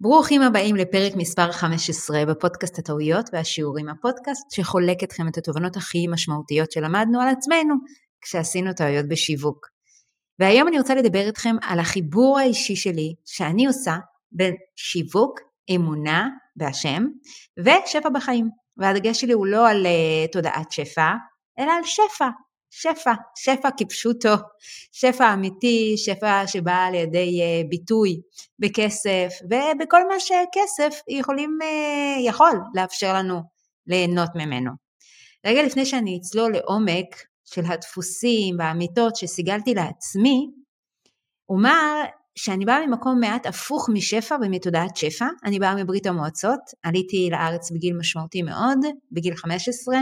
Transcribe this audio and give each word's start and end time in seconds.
ברוכים 0.00 0.42
הבאים 0.42 0.76
לפרק 0.76 1.12
מספר 1.16 1.52
15 1.52 2.26
בפודקאסט 2.26 2.78
הטעויות 2.78 3.30
והשיעורים, 3.32 3.88
הפודקאסט 3.88 4.50
שחולק 4.50 5.02
אתכם 5.02 5.28
את 5.28 5.38
התובנות 5.38 5.76
הכי 5.76 6.06
משמעותיות 6.06 6.72
שלמדנו 6.72 7.20
על 7.20 7.28
עצמנו 7.28 7.74
כשעשינו 8.20 8.72
טעויות 8.72 9.08
בשיווק. 9.08 9.66
והיום 10.38 10.68
אני 10.68 10.78
רוצה 10.78 10.94
לדבר 10.94 11.26
איתכם 11.26 11.56
על 11.62 11.78
החיבור 11.78 12.38
האישי 12.38 12.76
שלי 12.76 13.14
שאני 13.24 13.66
עושה 13.66 13.96
בין 14.32 14.54
שיווק, 14.76 15.40
אמונה 15.74 16.28
בהשם 16.56 17.04
ושפע 17.58 18.08
בחיים. 18.08 18.48
והדגש 18.76 19.20
שלי 19.20 19.32
הוא 19.32 19.46
לא 19.46 19.68
על 19.68 19.86
uh, 19.86 20.32
תודעת 20.32 20.72
שפע, 20.72 21.12
אלא 21.58 21.72
על 21.72 21.82
שפע, 21.84 22.28
שפע, 22.78 23.12
שפע 23.36 23.68
כפשוטו, 23.76 24.34
שפע 24.92 25.32
אמיתי, 25.32 25.94
שפע 25.96 26.46
שבא 26.46 26.84
על 26.86 26.94
ידי 26.94 27.40
אה, 27.42 27.62
ביטוי 27.68 28.20
בכסף 28.58 29.28
ובכל 29.44 30.08
מה 30.08 30.20
שכסף 30.20 31.00
יכולים, 31.08 31.58
אה, 31.62 32.20
יכול 32.20 32.60
לאפשר 32.74 33.14
לנו 33.14 33.40
ליהנות 33.86 34.30
ממנו. 34.34 34.70
רגע 35.46 35.62
לפני 35.62 35.86
שאני 35.86 36.18
אצלול 36.20 36.52
לעומק 36.52 37.24
של 37.44 37.62
הדפוסים 37.66 38.56
והאמיתות 38.58 39.16
שסיגלתי 39.16 39.74
לעצמי, 39.74 40.50
אומר 41.48 42.04
שאני 42.38 42.64
באה 42.64 42.86
ממקום 42.86 43.20
מעט 43.20 43.46
הפוך 43.46 43.88
משפע 43.92 44.36
ומתודעת 44.42 44.96
שפע, 44.96 45.26
אני 45.44 45.58
באה 45.58 45.74
מברית 45.74 46.06
המועצות, 46.06 46.60
עליתי 46.82 47.28
לארץ 47.32 47.70
בגיל 47.70 47.96
משמעותי 47.96 48.42
מאוד, 48.42 48.78
בגיל 49.12 49.36
15, 49.36 49.96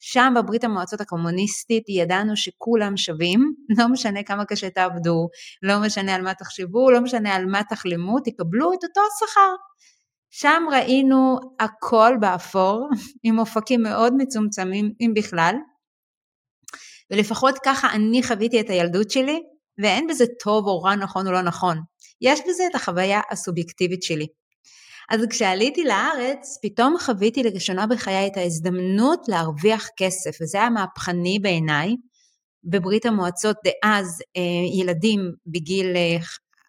שם 0.00 0.34
בברית 0.36 0.64
המועצות 0.64 1.00
הקומוניסטית 1.00 1.88
ידענו 1.88 2.36
שכולם 2.36 2.96
שווים, 2.96 3.54
לא 3.78 3.88
משנה 3.88 4.22
כמה 4.22 4.44
קשה 4.44 4.70
תעבדו, 4.70 5.28
לא 5.62 5.78
משנה 5.78 6.14
על 6.14 6.22
מה 6.22 6.34
תחשבו, 6.34 6.90
לא 6.90 7.00
משנה 7.00 7.34
על 7.34 7.46
מה 7.46 7.62
תחלמו, 7.68 8.20
תקבלו 8.24 8.72
את 8.72 8.84
אותו 8.84 9.00
שכר. 9.20 9.54
שם 10.30 10.62
ראינו 10.72 11.38
הכל 11.60 12.12
באפור, 12.20 12.88
עם 13.24 13.38
אופקים 13.38 13.82
מאוד 13.82 14.14
מצומצמים, 14.16 14.92
אם 15.00 15.12
בכלל, 15.16 15.54
ולפחות 17.10 17.54
ככה 17.64 17.92
אני 17.92 18.22
חוויתי 18.22 18.60
את 18.60 18.70
הילדות 18.70 19.10
שלי, 19.10 19.42
ואין 19.78 20.06
בזה 20.06 20.24
טוב 20.40 20.66
או 20.66 20.82
רע, 20.82 20.94
נכון 20.94 21.26
או 21.26 21.32
לא 21.32 21.42
נכון. 21.42 21.78
יש 22.20 22.40
בזה 22.48 22.62
את 22.70 22.74
החוויה 22.74 23.20
הסובייקטיבית 23.30 24.02
שלי. 24.02 24.26
אז 25.10 25.20
כשעליתי 25.30 25.84
לארץ, 25.84 26.58
פתאום 26.62 26.96
חוויתי 27.00 27.42
לראשונה 27.42 27.86
בחיי 27.86 28.26
את 28.26 28.36
ההזדמנות 28.36 29.20
להרוויח 29.28 29.88
כסף, 29.96 30.38
וזה 30.42 30.58
היה 30.58 30.70
מהפכני 30.70 31.38
בעיניי. 31.38 31.96
בברית 32.64 33.06
המועצות 33.06 33.56
דאז 33.64 34.22
אה, 34.36 34.80
ילדים 34.80 35.32
בגיל, 35.46 35.96
אה, 35.96 36.16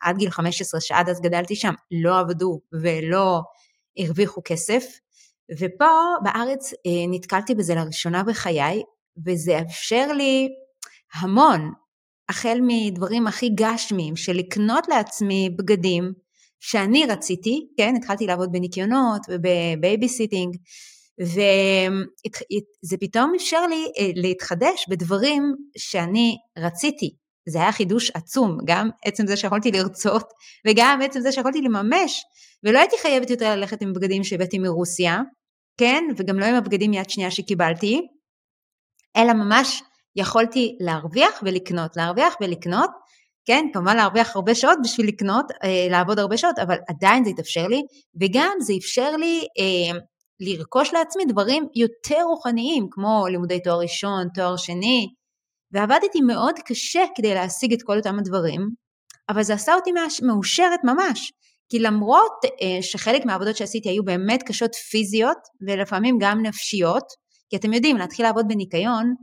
עד 0.02 0.18
גיל 0.18 0.30
15, 0.30 0.82
שעד 0.82 1.10
אז 1.10 1.22
גדלתי 1.22 1.56
שם, 1.56 1.74
לא 1.92 2.20
עבדו 2.20 2.60
ולא 2.82 3.42
הרוויחו 3.98 4.42
כסף. 4.46 4.86
ופה 5.60 5.86
בארץ 6.24 6.74
אה, 6.74 7.08
נתקלתי 7.10 7.56
בזה 7.56 7.76
לראשונה 7.76 8.24
בחיי, 8.24 8.84
וזה 9.26 9.60
אפשר 9.60 10.12
לי 10.14 10.50
המון, 11.14 11.72
החל 12.30 12.60
מדברים 12.62 13.28
הכי 13.28 13.50
גשמיים, 13.56 14.16
של 14.16 14.34
לקנות 14.34 14.88
לעצמי 14.88 15.50
בגדים 15.58 16.14
שאני 16.60 17.06
רציתי, 17.06 17.68
כן, 17.78 17.94
התחלתי 17.96 18.28
לעבוד 18.28 18.52
בניקיונות 18.52 19.22
ובבייביסיטינג, 19.30 20.56
וזה 21.22 22.98
פתאום 23.00 23.34
אפשר 23.36 23.68
לי 23.68 23.86
אה, 24.00 24.12
להתחדש 24.16 24.86
בדברים 24.90 25.56
שאני 25.78 26.36
רציתי. 26.58 27.16
זה 27.50 27.62
היה 27.62 27.72
חידוש 27.72 28.12
עצום, 28.12 28.58
גם 28.66 28.90
עצם 29.06 29.28
זה 29.28 29.38
שיכולתי 29.38 29.72
לרצות 29.72 30.30
וגם 30.68 31.00
עצם 31.04 31.20
זה 31.20 31.32
שיכולתי 31.32 31.62
לממש, 31.62 32.24
ולא 32.64 32.80
הייתי 32.80 32.96
חייבת 33.02 33.30
יותר 33.30 33.56
ללכת 33.56 33.82
עם 33.82 33.94
בגדים 33.94 34.24
שהבאתי 34.24 34.60
מרוסיה, 34.60 35.22
כן, 35.78 36.04
וגם 36.18 36.40
לא 36.40 36.46
עם 36.46 36.56
הבגדים 36.56 36.94
יד 36.94 37.10
שנייה 37.10 37.32
שקיבלתי, 37.32 38.02
אלא 39.18 39.34
ממש 39.34 39.84
יכולתי 40.20 40.78
להרוויח 40.80 41.40
ולקנות, 41.44 41.98
להרוויח 41.98 42.36
ולקנות, 42.42 42.90
כן, 43.46 43.66
כמובן 43.74 43.96
להרוויח 43.96 44.36
הרבה 44.36 44.56
שעות 44.56 44.78
בשביל 44.84 45.08
לקנות, 45.08 45.46
אה, 45.64 45.88
לעבוד 45.90 46.20
הרבה 46.20 46.38
שעות, 46.38 46.60
אבל 46.60 46.76
עדיין 46.90 47.24
זה 47.24 47.30
התאפשר 47.30 47.68
לי, 47.68 47.82
וגם 48.22 48.52
זה 48.60 48.74
אפשר 48.80 49.16
לי 49.16 49.48
אה, 49.60 50.00
לרכוש 50.40 50.94
לעצמי 50.94 51.26
דברים 51.26 51.68
יותר 51.76 52.22
רוחניים, 52.30 52.88
כמו 52.92 53.26
לימודי 53.32 53.60
תואר 53.64 53.80
ראשון, 53.80 54.28
תואר 54.36 54.58
שני, 54.58 55.08
ועבדתי 55.72 56.22
מאוד 56.22 56.56
קשה 56.66 57.04
כדי 57.16 57.34
להשיג 57.34 57.74
את 57.74 57.82
כל 57.84 57.98
אותם 57.98 58.20
הדברים, 58.20 58.70
אבל 59.30 59.44
זה 59.44 59.54
עשה 59.54 59.74
אותי 59.76 59.92
מאושרת 60.24 60.80
ממש, 60.84 61.32
כי 61.70 61.80
למרות 61.80 62.46
אה, 62.62 62.82
שחלק 62.82 63.26
מהעבודות 63.26 63.58
שעשיתי 63.58 63.90
היו 63.90 64.04
באמת 64.04 64.44
קשות 64.44 64.76
פיזיות, 64.76 65.38
ולפעמים 65.68 66.18
גם 66.20 66.42
נפשיות, 66.42 67.04
כי 67.50 67.56
אתם 67.56 67.74
יודעים, 67.74 67.98
להתחיל 67.98 68.26
לעבוד 68.26 68.46
בניקיון, 68.48 69.14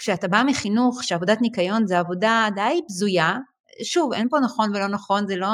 כשאתה 0.00 0.28
בא 0.28 0.42
מחינוך 0.46 1.04
שעבודת 1.04 1.40
ניקיון 1.40 1.86
זה 1.86 1.98
עבודה 1.98 2.48
די 2.54 2.80
בזויה, 2.88 3.36
שוב, 3.84 4.12
אין 4.12 4.28
פה 4.28 4.38
נכון 4.40 4.70
ולא 4.74 4.86
נכון, 4.86 5.26
זה 5.26 5.36
לא 5.36 5.48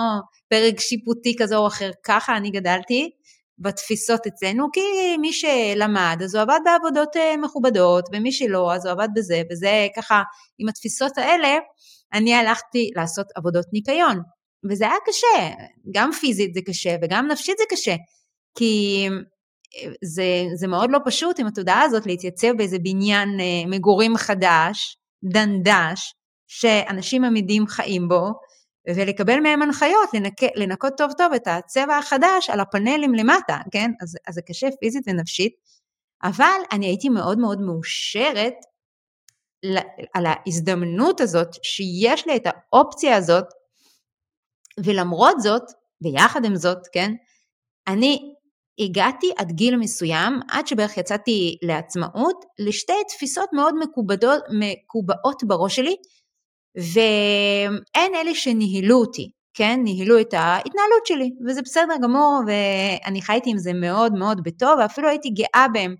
פרק 0.48 0.80
שיפוטי 0.80 1.36
כזה 1.38 1.56
או 1.56 1.66
אחר, 1.66 1.90
ככה 2.04 2.36
אני 2.36 2.50
גדלתי 2.50 3.10
בתפיסות 3.58 4.26
אצלנו, 4.26 4.66
כי 4.72 4.80
מי 5.20 5.32
שלמד 5.32 6.20
אז 6.24 6.34
הוא 6.34 6.42
עבד 6.42 6.60
בעבודות 6.64 7.16
אה, 7.16 7.36
מכובדות, 7.36 8.04
ומי 8.12 8.32
שלא 8.32 8.74
אז 8.74 8.86
הוא 8.86 8.92
עבד 8.92 9.08
בזה, 9.14 9.42
וזה 9.52 9.86
ככה, 9.96 10.22
עם 10.58 10.68
התפיסות 10.68 11.18
האלה, 11.18 11.58
אני 12.12 12.34
הלכתי 12.34 12.90
לעשות 12.96 13.26
עבודות 13.36 13.66
ניקיון, 13.72 14.20
וזה 14.70 14.84
היה 14.84 14.96
קשה, 15.06 15.54
גם 15.94 16.12
פיזית 16.12 16.54
זה 16.54 16.60
קשה 16.66 16.96
וגם 17.02 17.26
נפשית 17.26 17.58
זה 17.58 17.64
קשה, 17.70 17.94
כי 18.58 19.06
זה, 20.04 20.24
זה 20.54 20.66
מאוד 20.66 20.90
לא 20.90 20.98
פשוט 21.04 21.40
עם 21.40 21.46
התודעה 21.46 21.82
הזאת 21.82 22.06
להתייצב 22.06 22.52
באיזה 22.56 22.78
בניין 22.78 23.40
אה, 23.40 23.66
מגורים 23.66 24.16
חדש, 24.16 24.98
דנדש, 25.24 26.14
שאנשים 26.46 27.24
עמידים 27.24 27.66
חיים 27.66 28.08
בו, 28.08 28.32
ולקבל 28.94 29.40
מהם 29.40 29.62
הנחיות, 29.62 30.14
לנק, 30.14 30.42
לנקות 30.54 30.92
טוב 30.96 31.12
טוב 31.18 31.32
את 31.32 31.46
הצבע 31.46 31.96
החדש 31.96 32.50
על 32.50 32.60
הפאנלים 32.60 33.14
למטה, 33.14 33.58
כן? 33.72 33.90
אז, 34.02 34.16
אז 34.26 34.34
זה 34.34 34.42
קשה 34.42 34.68
פיזית 34.80 35.04
ונפשית, 35.06 35.52
אבל 36.22 36.60
אני 36.72 36.86
הייתי 36.86 37.08
מאוד 37.08 37.38
מאוד 37.38 37.60
מאושרת 37.60 38.54
על 40.14 40.26
ההזדמנות 40.26 41.20
הזאת, 41.20 41.48
שיש 41.62 42.26
לי 42.26 42.36
את 42.36 42.46
האופציה 42.46 43.16
הזאת, 43.16 43.44
ולמרות 44.84 45.40
זאת, 45.40 45.62
ויחד 46.02 46.44
עם 46.44 46.56
זאת, 46.56 46.78
כן, 46.92 47.12
אני 47.88 48.34
הגעתי 48.78 49.32
עד 49.36 49.52
גיל 49.52 49.76
מסוים, 49.76 50.40
עד 50.50 50.66
שבערך 50.66 50.96
יצאתי 50.96 51.58
לעצמאות, 51.62 52.44
לשתי 52.58 52.92
תפיסות 53.08 53.48
מאוד 53.52 53.74
מקובדות, 53.80 54.42
מקובעות 54.58 55.44
בראש 55.44 55.76
שלי, 55.76 55.96
והן 56.76 58.14
אלה 58.14 58.34
שניהלו 58.34 58.96
אותי, 58.96 59.30
כן? 59.54 59.80
ניהלו 59.84 60.20
את 60.20 60.34
ההתנהלות 60.34 61.06
שלי, 61.06 61.30
וזה 61.46 61.62
בסדר 61.62 61.94
גמור, 62.02 62.40
ואני 62.46 63.22
חייתי 63.22 63.50
עם 63.50 63.58
זה 63.58 63.72
מאוד 63.72 64.12
מאוד 64.12 64.42
בטוב, 64.44 64.78
ואפילו 64.78 65.08
הייתי 65.08 65.30
גאה 65.30 65.66
בהם. 65.72 65.94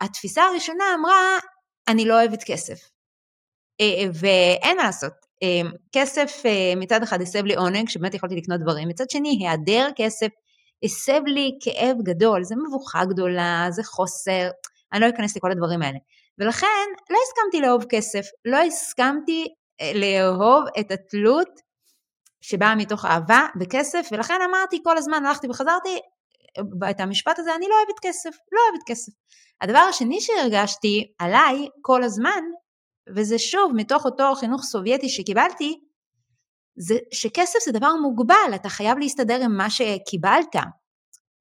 התפיסה 0.00 0.42
הראשונה 0.42 0.84
אמרה, 1.00 1.38
אני 1.88 2.04
לא 2.04 2.14
אוהבת 2.14 2.42
כסף. 2.46 2.90
אה, 3.80 4.04
ואין 4.14 4.76
מה 4.76 4.82
לעשות, 4.82 5.12
אה, 5.42 5.70
כסף 5.92 6.42
אה, 6.46 6.72
מצד 6.76 7.02
אחד 7.02 7.22
הסב 7.22 7.44
לי 7.44 7.54
עונג, 7.54 7.88
שבאמת 7.88 8.14
יכולתי 8.14 8.36
לקנות 8.36 8.60
דברים, 8.60 8.88
מצד 8.88 9.10
שני, 9.10 9.38
היעדר 9.40 9.88
כסף 9.96 10.28
הסב 10.84 11.20
לי 11.26 11.58
כאב 11.60 11.96
גדול, 12.02 12.44
זה 12.44 12.54
מבוכה 12.56 13.04
גדולה, 13.04 13.66
זה 13.70 13.84
חוסר, 13.84 14.50
אני 14.92 15.00
לא 15.00 15.08
אכנס 15.08 15.36
לכל 15.36 15.50
הדברים 15.50 15.82
האלה. 15.82 15.98
ולכן 16.38 16.86
לא 17.10 17.18
הסכמתי 17.28 17.60
לאהוב 17.60 17.84
כסף, 17.88 18.24
לא 18.44 18.56
הסכמתי 18.56 19.46
אה, 19.80 19.92
לאהוב 19.94 20.64
את 20.80 20.90
התלות 20.90 21.48
שבאה 22.40 22.74
מתוך 22.74 23.04
אהבה 23.04 23.46
בכסף, 23.56 24.08
ולכן 24.12 24.38
אמרתי 24.48 24.80
כל 24.84 24.98
הזמן, 24.98 25.26
הלכתי 25.26 25.48
וחזרתי 25.50 25.98
אה, 26.58 26.90
את 26.90 27.00
המשפט 27.00 27.38
הזה, 27.38 27.54
אני 27.54 27.66
לא 27.68 27.74
אוהבת 27.74 28.00
כסף, 28.02 28.30
לא 28.52 28.60
אוהבת 28.68 28.82
כסף. 28.86 29.12
הדבר 29.60 29.78
השני 29.78 30.20
שהרגשתי 30.20 31.12
עליי 31.18 31.68
כל 31.82 32.02
הזמן, 32.02 32.42
וזה 33.16 33.38
שוב 33.38 33.72
מתוך 33.74 34.04
אותו 34.04 34.34
חינוך 34.34 34.62
סובייטי 34.62 35.08
שקיבלתי, 35.08 35.80
זה 36.80 36.98
שכסף 37.12 37.58
זה 37.64 37.72
דבר 37.72 37.90
מוגבל, 38.02 38.54
אתה 38.54 38.68
חייב 38.68 38.98
להסתדר 38.98 39.44
עם 39.44 39.56
מה 39.56 39.70
שקיבלת, 39.70 40.56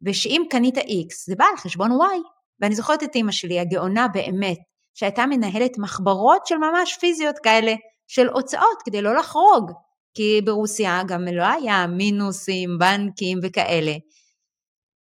ושאם 0.06 0.44
קנית 0.50 0.77
X 0.77 1.13
זה 1.27 1.36
בא 1.36 1.45
על 1.45 1.57
חשבון 1.57 1.91
Y. 1.91 2.39
ואני 2.62 2.75
זוכרת 2.75 3.03
את 3.03 3.15
אימא 3.15 3.31
שלי, 3.31 3.59
הגאונה 3.59 4.07
באמת, 4.07 4.57
שהייתה 4.94 5.25
מנהלת 5.25 5.77
מחברות 5.77 6.45
של 6.45 6.57
ממש 6.57 6.97
פיזיות 7.00 7.36
כאלה, 7.44 7.74
של 8.07 8.27
הוצאות 8.27 8.81
כדי 8.86 9.01
לא 9.01 9.15
לחרוג, 9.15 9.71
כי 10.13 10.41
ברוסיה 10.45 11.01
גם 11.07 11.25
לא 11.27 11.44
היה 11.44 11.88
מינוסים, 11.88 12.69
בנקים 12.80 13.39
וכאלה. 13.44 13.94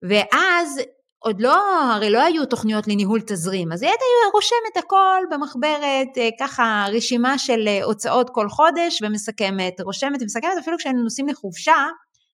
ואז 0.09 0.81
עוד 1.19 1.41
לא, 1.41 1.57
הרי 1.93 2.09
לא 2.09 2.23
היו 2.23 2.45
תוכניות 2.45 2.87
לניהול 2.87 3.21
תזרים, 3.21 3.71
אז 3.71 3.81
היא 3.81 3.89
הייתה 3.89 4.05
רושמת 4.33 4.77
הכל 4.85 5.21
במחברת, 5.31 6.17
אה, 6.17 6.29
ככה 6.39 6.85
רשימה 6.93 7.37
של 7.37 7.67
אה, 7.67 7.83
הוצאות 7.83 8.29
כל 8.29 8.49
חודש 8.49 9.01
ומסכמת, 9.01 9.81
רושמת 9.81 10.21
ומסכמת, 10.21 10.51
אפילו 10.59 10.77
כשהיינו 10.77 11.03
נוסעים 11.03 11.27
לחופשה, 11.27 11.85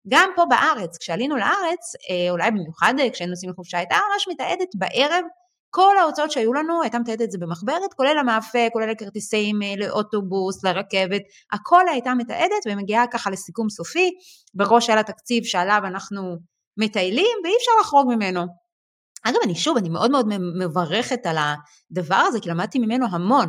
גם 0.09 0.31
פה 0.37 0.45
בארץ, 0.45 0.99
כשעלינו 0.99 1.37
לארץ, 1.37 1.95
אה, 2.11 2.31
אולי 2.31 2.51
במיוחד 2.51 2.95
כשהיינו 3.13 3.31
נוסעים 3.31 3.53
לחופשה, 3.53 3.79
הייתה 3.79 3.95
ממש 3.95 4.29
מתעדת 4.29 4.69
בערב 4.75 5.25
כל 5.71 5.99
ההוצאות 5.99 6.31
שהיו 6.31 6.53
לנו, 6.53 6.83
הייתה 6.83 6.99
מתעדת 6.99 7.23
את 7.23 7.31
זה 7.31 7.39
במחברת, 7.41 7.95
כולל 7.97 8.19
המאפה, 8.19 8.59
כולל 8.73 8.91
הכרטיסים 8.91 9.59
לאוטובוס, 9.79 10.65
לרכבת, 10.65 11.23
הכל 11.53 11.89
הייתה 11.89 12.15
מתעדת 12.15 12.63
ומגיעה 12.67 13.07
ככה 13.07 13.31
לסיכום 13.31 13.69
סופי, 13.69 14.11
בראש 14.55 14.91
על 14.91 14.99
התקציב 14.99 15.45
שעליו 15.45 15.81
אנחנו 15.85 16.37
מטיילים 16.77 17.39
ואי 17.45 17.53
אפשר 17.59 17.71
לחרוג 17.81 18.15
ממנו. 18.15 18.60
אגב, 19.25 19.39
אני 19.45 19.55
שוב, 19.55 19.77
אני 19.77 19.89
מאוד 19.89 20.11
מאוד 20.11 20.27
מברכת 20.65 21.27
על 21.27 21.37
הדבר 21.91 22.23
הזה, 22.29 22.41
כי 22.41 22.49
למדתי 22.49 22.79
ממנו 22.79 23.07
המון. 23.11 23.49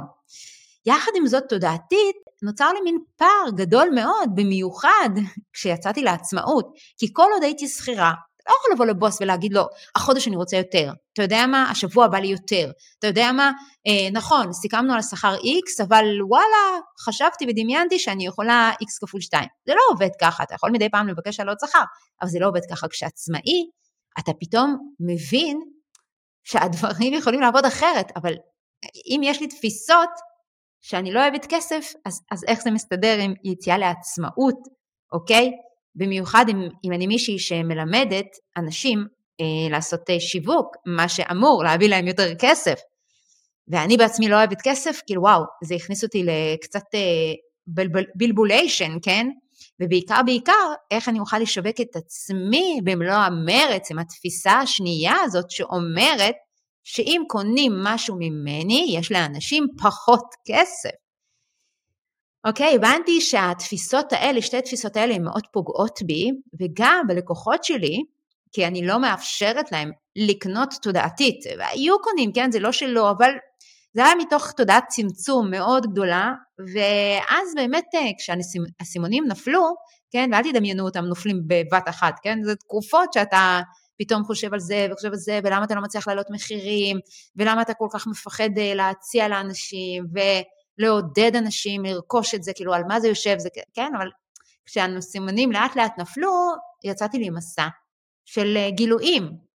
יחד 0.86 1.12
עם 1.16 1.28
זאת, 1.28 1.44
תודעתית, 1.50 2.16
נוצר 2.42 2.74
לי 2.74 2.82
מין 2.82 2.98
פער 3.18 3.50
גדול 3.56 3.90
מאוד, 3.96 4.30
במיוחד 4.36 5.10
כשיצאתי 5.54 6.02
לעצמאות, 6.02 6.74
כי 6.98 7.14
כל 7.14 7.28
עוד 7.34 7.44
הייתי 7.44 7.68
שכירה, 7.68 8.14
לא 8.50 8.54
יכול 8.60 8.74
לבוא 8.74 8.86
לבוס 8.86 9.22
ולהגיד 9.22 9.54
לו, 9.54 9.64
החודש 9.96 10.28
אני 10.28 10.36
רוצה 10.36 10.58
יותר, 10.58 10.94
אתה 11.14 11.22
יודע 11.22 11.46
מה, 11.48 11.70
השבוע 11.72 12.08
בא 12.08 12.18
לי 12.18 12.28
יותר, 12.28 12.72
אתה 13.00 13.08
יודע 13.08 13.32
מה, 13.32 13.52
אה, 13.88 14.10
נכון, 14.14 14.54
סיכמנו 14.54 14.94
על 14.94 15.02
שכר 15.02 15.36
X, 15.36 15.84
אבל 15.84 16.06
וואלה, 16.28 16.80
חשבתי 17.00 17.46
ודמיינתי 17.50 18.00
שאני 18.00 18.26
יכולה 18.26 18.72
X 18.84 19.08
כפול 19.08 19.22
2. 19.22 19.44
זה 19.66 19.74
לא 19.74 19.82
עובד 19.92 20.10
ככה, 20.22 20.44
אתה 20.44 20.56
יכול 20.56 20.72
מדי 20.72 20.90
פעם 20.90 21.08
לבקש 21.08 21.40
על 21.40 21.50
עוד 21.50 21.58
שכר, 21.66 21.84
אבל 22.22 22.30
זה 22.30 22.40
לא 22.40 22.48
עובד 22.48 22.62
ככה. 22.72 22.88
כשעצמאי, 22.88 23.66
אתה 24.20 24.32
פתאום 24.40 24.94
מבין 25.00 25.60
שהדברים 26.44 27.14
יכולים 27.14 27.42
לעבוד 27.42 27.66
אחרת, 27.66 28.12
אבל 28.16 28.34
אם 29.06 29.22
יש 29.24 29.42
לי 29.42 29.48
תפיסות 29.48 30.10
שאני 30.82 31.12
לא 31.12 31.20
אוהבת 31.20 31.46
כסף, 31.50 31.94
אז, 32.06 32.22
אז 32.32 32.44
איך 32.48 32.62
זה 32.62 32.72
מסתדר 32.72 33.18
עם 33.20 33.34
יציאה 33.44 33.78
לעצמאות, 33.78 34.60
אוקיי? 35.14 35.52
במיוחד 35.96 36.46
אם, 36.50 36.58
אם 36.86 36.94
אני 36.94 37.08
מישהי 37.08 37.40
שמלמדת 37.40 38.28
אנשים 38.58 39.06
אה, 39.42 39.70
לעשות 39.70 40.10
אה, 40.10 40.20
שיווק, 40.20 40.76
מה 40.86 41.10
שאמור 41.10 41.64
להביא 41.64 41.90
להם 41.90 42.08
יותר 42.08 42.36
כסף, 42.40 42.80
ואני 43.68 43.98
בעצמי 43.98 44.30
לא 44.30 44.36
אוהבת 44.36 44.62
כסף, 44.64 45.00
כאילו 45.08 45.22
וואו, 45.22 45.44
זה 45.64 45.76
הכניס 45.76 46.04
אותי 46.04 46.24
לקצת 46.24 46.84
אה, 46.96 47.34
בלבוליישן, 48.16 48.92
כן? 49.02 49.28
ובעיקר 49.82 50.22
בעיקר, 50.26 50.74
איך 50.92 51.10
אני 51.10 51.20
אוכל 51.20 51.38
לשווק 51.38 51.82
את 51.82 51.96
עצמי 51.96 52.82
במלוא 52.84 53.14
המרץ 53.14 53.92
עם 53.92 54.00
התפיסה 54.00 54.52
השנייה 54.52 55.16
הזאת 55.24 55.52
שאומרת 55.52 56.36
שאם 56.84 57.22
קונים 57.28 57.72
משהו 57.84 58.16
ממני, 58.20 58.96
יש 58.98 59.12
לאנשים 59.12 59.68
פחות 59.82 60.26
כסף. 60.48 61.02
אוקיי, 62.48 62.76
הבנתי 62.76 63.22
שהתפיסות 63.22 64.14
האלה, 64.14 64.42
שתי 64.42 64.58
התפיסות 64.58 64.96
האלה 64.96 65.16
הן 65.16 65.24
מאוד 65.24 65.44
פוגעות 65.54 66.00
בי, 66.06 66.32
וגם 66.60 67.06
בלקוחות 67.08 67.64
שלי, 67.64 68.04
כי 68.52 68.68
אני 68.68 68.88
לא 68.88 69.00
מאפשרת 69.00 69.72
להם 69.72 69.92
לקנות 70.16 70.74
תודעתית, 70.82 71.40
והיו 71.60 71.96
קונים, 72.02 72.32
כן, 72.34 72.52
זה 72.52 72.60
לא 72.60 72.72
שלא, 72.72 73.12
אבל 73.12 73.32
זה 73.94 74.06
היה 74.06 74.16
מתוך 74.16 74.52
תודעת 74.52 74.84
צמצום 74.90 75.52
מאוד 75.52 75.92
גדולה, 75.92 76.32
ואז 76.74 77.56
באמת 77.56 77.86
אה, 77.96 78.10
כשהאסימונים 78.18 79.28
נפלו, 79.28 79.76
כן, 80.12 80.30
ואל 80.34 80.44
תדמיינו 80.44 80.86
אותם 80.86 81.06
נופלים 81.06 81.42
בבת 81.48 81.90
אחת, 81.90 82.14
כן, 82.24 82.44
זה 82.44 82.56
תקופות 82.56 83.14
שאתה 83.14 83.62
פתאום 84.00 84.24
חושב 84.24 84.54
על 84.54 84.60
זה 84.60 84.88
וחושב 84.92 85.08
על 85.08 85.16
זה, 85.16 85.40
ולמה 85.44 85.66
אתה 85.66 85.76
לא 85.76 85.82
מצליח 85.82 86.08
להעלות 86.08 86.28
מחירים, 86.30 86.98
ולמה 87.36 87.62
אתה 87.62 87.74
כל 87.74 87.88
כך 87.94 88.08
מפחד 88.08 88.50
אה, 88.58 88.74
להציע 88.74 89.28
לאנשים, 89.28 90.06
ולעודד 90.14 91.36
אנשים 91.36 91.86
לרכוש 91.86 92.36
את 92.36 92.44
זה, 92.44 92.52
כאילו 92.56 92.74
על 92.74 92.84
מה 92.88 93.00
זה 93.00 93.08
יושב, 93.08 93.36
זה 93.38 93.50
כן, 93.74 93.92
אבל 93.98 94.08
כשהסימנים 94.66 95.52
לאט 95.52 95.76
לאט 95.76 95.94
נפלו, 95.98 96.32
יצאתי 96.84 97.18
לי 97.18 97.30
מסע 97.30 97.68
של 98.26 98.58
אה, 98.58 98.72
גילויים. 98.72 99.52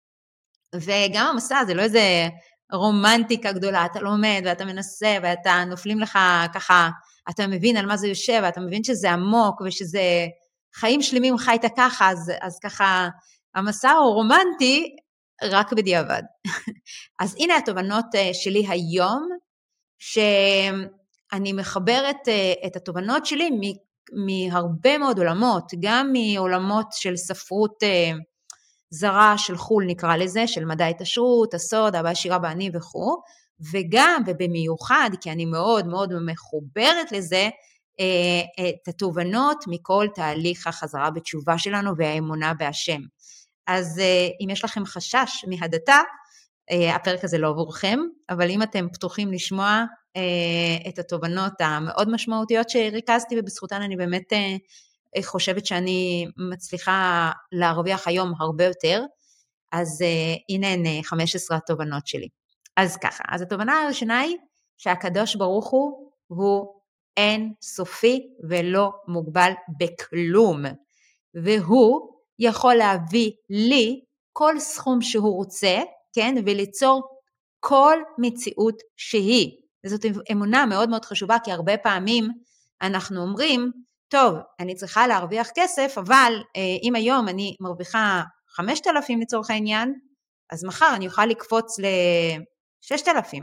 וגם 0.75 1.27
המסע 1.27 1.65
זה 1.67 1.75
לא 1.75 1.83
איזה 1.83 2.29
רומנטיקה 2.73 3.53
גדולה, 3.53 3.87
אתה 3.87 4.01
לומד 4.01 4.43
ואתה 4.45 4.65
מנסה 4.65 5.17
ואתה 5.23 5.65
נופלים 5.67 6.01
לך 6.01 6.19
ככה, 6.55 6.91
אתה 7.31 7.47
מבין 7.47 7.77
על 7.77 7.87
מה 7.87 7.97
זה 7.97 8.09
יושב, 8.09 8.41
ואתה 8.43 8.61
מבין 8.61 8.85
שזה 8.85 9.11
עמוק 9.11 9.61
ושזה 9.61 10.27
חיים 10.75 11.03
שלמים 11.03 11.39
חיית 11.39 11.63
ככה, 11.77 12.11
אז, 12.11 12.33
אז 12.41 12.59
ככה 12.63 13.09
המסע 13.55 13.91
הוא 13.91 14.15
רומנטי 14.15 14.97
רק 15.43 15.73
בדיעבד. 15.73 16.23
אז 17.23 17.37
הנה 17.39 17.57
התובנות 17.57 18.05
אה, 18.15 18.31
שלי 18.33 18.67
היום, 18.69 19.29
שאני 19.99 21.53
מחברת 21.53 22.29
אה, 22.29 22.53
את 22.67 22.77
התובנות 22.77 23.27
שלי 23.27 23.51
מהרבה 24.27 24.99
מאוד 24.99 25.19
עולמות, 25.19 25.73
גם 25.81 26.13
מעולמות 26.13 26.87
של 26.93 27.17
ספרות 27.17 27.83
אה, 27.83 28.11
זרה 28.99 29.39
של 29.39 29.57
חו"ל 29.57 29.85
נקרא 29.85 30.17
לזה, 30.17 30.47
של 30.47 30.65
מדע 30.65 30.85
ההתעשרות, 30.85 31.55
הסוד, 31.55 31.97
אהבה 31.97 32.11
ישירה 32.11 32.39
באני 32.39 32.71
וכו', 32.75 33.23
וגם 33.73 34.23
ובמיוחד, 34.27 35.11
כי 35.21 35.33
אני 35.33 35.45
מאוד 35.45 35.87
מאוד 35.87 36.13
מחוברת 36.27 37.13
לזה, 37.13 37.49
את 38.61 38.89
התובנות 38.89 39.65
מכל 39.67 40.07
תהליך 40.15 40.67
החזרה 40.67 41.11
בתשובה 41.11 41.59
שלנו 41.59 41.97
והאמונה 41.97 42.55
בהשם. 42.55 43.01
אז 43.67 44.01
אם 44.45 44.51
יש 44.51 44.65
לכם 44.65 44.87
חשש 44.87 45.45
מהדתה, 45.49 46.01
הפרק 46.95 47.25
הזה 47.25 47.39
לא 47.39 47.49
עבורכם, 47.49 47.99
אבל 48.31 48.51
אם 48.51 48.63
אתם 48.63 48.87
פתוחים 48.93 49.33
לשמוע 49.33 49.85
את 50.89 50.99
התובנות 50.99 51.53
המאוד 51.61 52.11
משמעותיות 52.11 52.71
שריכזתי 52.71 53.41
ובזכותן 53.41 53.83
אני 53.83 53.97
באמת 53.97 54.33
חושבת 55.23 55.67
שאני 55.67 56.27
מצליחה 56.37 57.31
להרוויח 57.53 58.09
היום 58.09 58.33
הרבה 58.39 58.65
יותר, 58.65 59.05
אז 59.73 60.05
הנה 60.49 60.69
הן 60.69 61.03
15 61.03 61.57
התובנות 61.57 62.07
שלי. 62.07 62.29
אז 62.77 62.97
ככה, 62.97 63.25
אז 63.29 63.43
התובנה 63.43 63.83
הראשונה 63.83 64.21
היא 64.21 64.37
שהקדוש 64.77 65.37
ברוך 65.37 65.71
הוא 65.71 66.11
הוא 66.27 66.81
אין 67.17 67.53
סופי 67.63 68.29
ולא 68.49 68.91
מוגבל 69.09 69.53
בכלום, 69.79 70.63
והוא 71.35 72.11
יכול 72.39 72.75
להביא 72.75 73.31
לי 73.51 74.01
כל 74.33 74.59
סכום 74.59 75.03
שהוא 75.03 75.37
רוצה, 75.37 75.79
כן, 76.13 76.35
וליצור 76.47 77.21
כל 77.61 77.99
מציאות 78.19 78.83
שהיא. 78.97 79.53
וזאת 79.87 80.05
אמונה 80.33 80.67
מאוד 80.67 80.89
מאוד 80.89 81.05
חשובה, 81.05 81.37
כי 81.45 81.53
הרבה 81.53 81.77
פעמים 81.77 82.29
אנחנו 82.83 83.23
אומרים, 83.23 83.73
טוב, 84.09 84.35
אני 84.61 84.75
צריכה 84.75 85.07
להרוויח 85.07 85.49
כסף, 85.55 85.95
אבל 85.99 86.33
אה, 86.57 86.77
אם 86.83 86.95
היום 86.95 87.29
אני 87.29 87.57
מרוויחה 87.61 88.23
5,000 88.49 89.21
לצורך 89.21 89.51
העניין, 89.51 89.95
אז 90.51 90.65
מחר 90.65 90.93
אני 90.95 91.07
אוכל 91.07 91.27
לקפוץ 91.27 91.79
ל-6,000. 91.79 93.43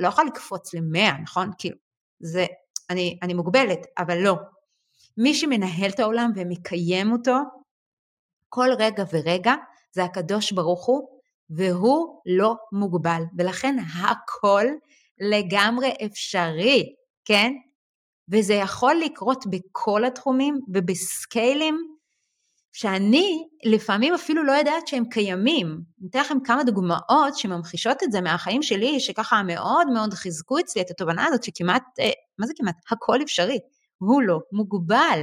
לא 0.00 0.06
אוכל 0.06 0.22
לקפוץ 0.24 0.74
ל-100, 0.74 1.22
נכון? 1.22 1.50
כאילו, 1.58 1.76
זה, 2.20 2.46
אני, 2.90 3.18
אני 3.22 3.34
מוגבלת, 3.34 3.78
אבל 3.98 4.18
לא. 4.18 4.34
מי 5.16 5.34
שמנהל 5.34 5.90
את 5.90 6.00
העולם 6.00 6.30
ומקיים 6.36 7.12
אותו, 7.12 7.36
כל 8.48 8.68
רגע 8.78 9.04
ורגע 9.12 9.54
זה 9.92 10.04
הקדוש 10.04 10.52
ברוך 10.52 10.86
הוא, 10.86 11.08
והוא 11.50 12.20
לא 12.26 12.54
מוגבל, 12.72 13.22
ולכן 13.38 13.76
הכל 13.94 14.64
לגמרי 15.20 15.92
אפשרי, 16.06 16.94
כן? 17.24 17.52
וזה 18.28 18.54
יכול 18.54 18.94
לקרות 19.04 19.44
בכל 19.46 20.04
התחומים 20.04 20.60
ובסקיילים 20.74 21.94
שאני 22.72 23.44
לפעמים 23.64 24.14
אפילו 24.14 24.44
לא 24.44 24.52
יודעת 24.52 24.88
שהם 24.88 25.04
קיימים. 25.04 25.66
אני 26.00 26.08
אתן 26.10 26.20
לכם 26.20 26.38
כמה 26.44 26.64
דוגמאות 26.64 27.36
שממחישות 27.36 28.02
את 28.02 28.12
זה 28.12 28.20
מהחיים 28.20 28.62
שלי, 28.62 29.00
שככה 29.00 29.42
מאוד 29.42 29.90
מאוד 29.90 30.14
חיזקו 30.14 30.58
אצלי 30.58 30.82
את 30.82 30.90
התובנה 30.90 31.26
הזאת 31.26 31.44
שכמעט, 31.44 31.82
אה, 32.00 32.10
מה 32.38 32.46
זה 32.46 32.52
כמעט? 32.56 32.76
הכל 32.90 33.22
אפשרי. 33.22 33.58
הוא 33.98 34.22
לא 34.22 34.40
מוגבל. 34.52 35.22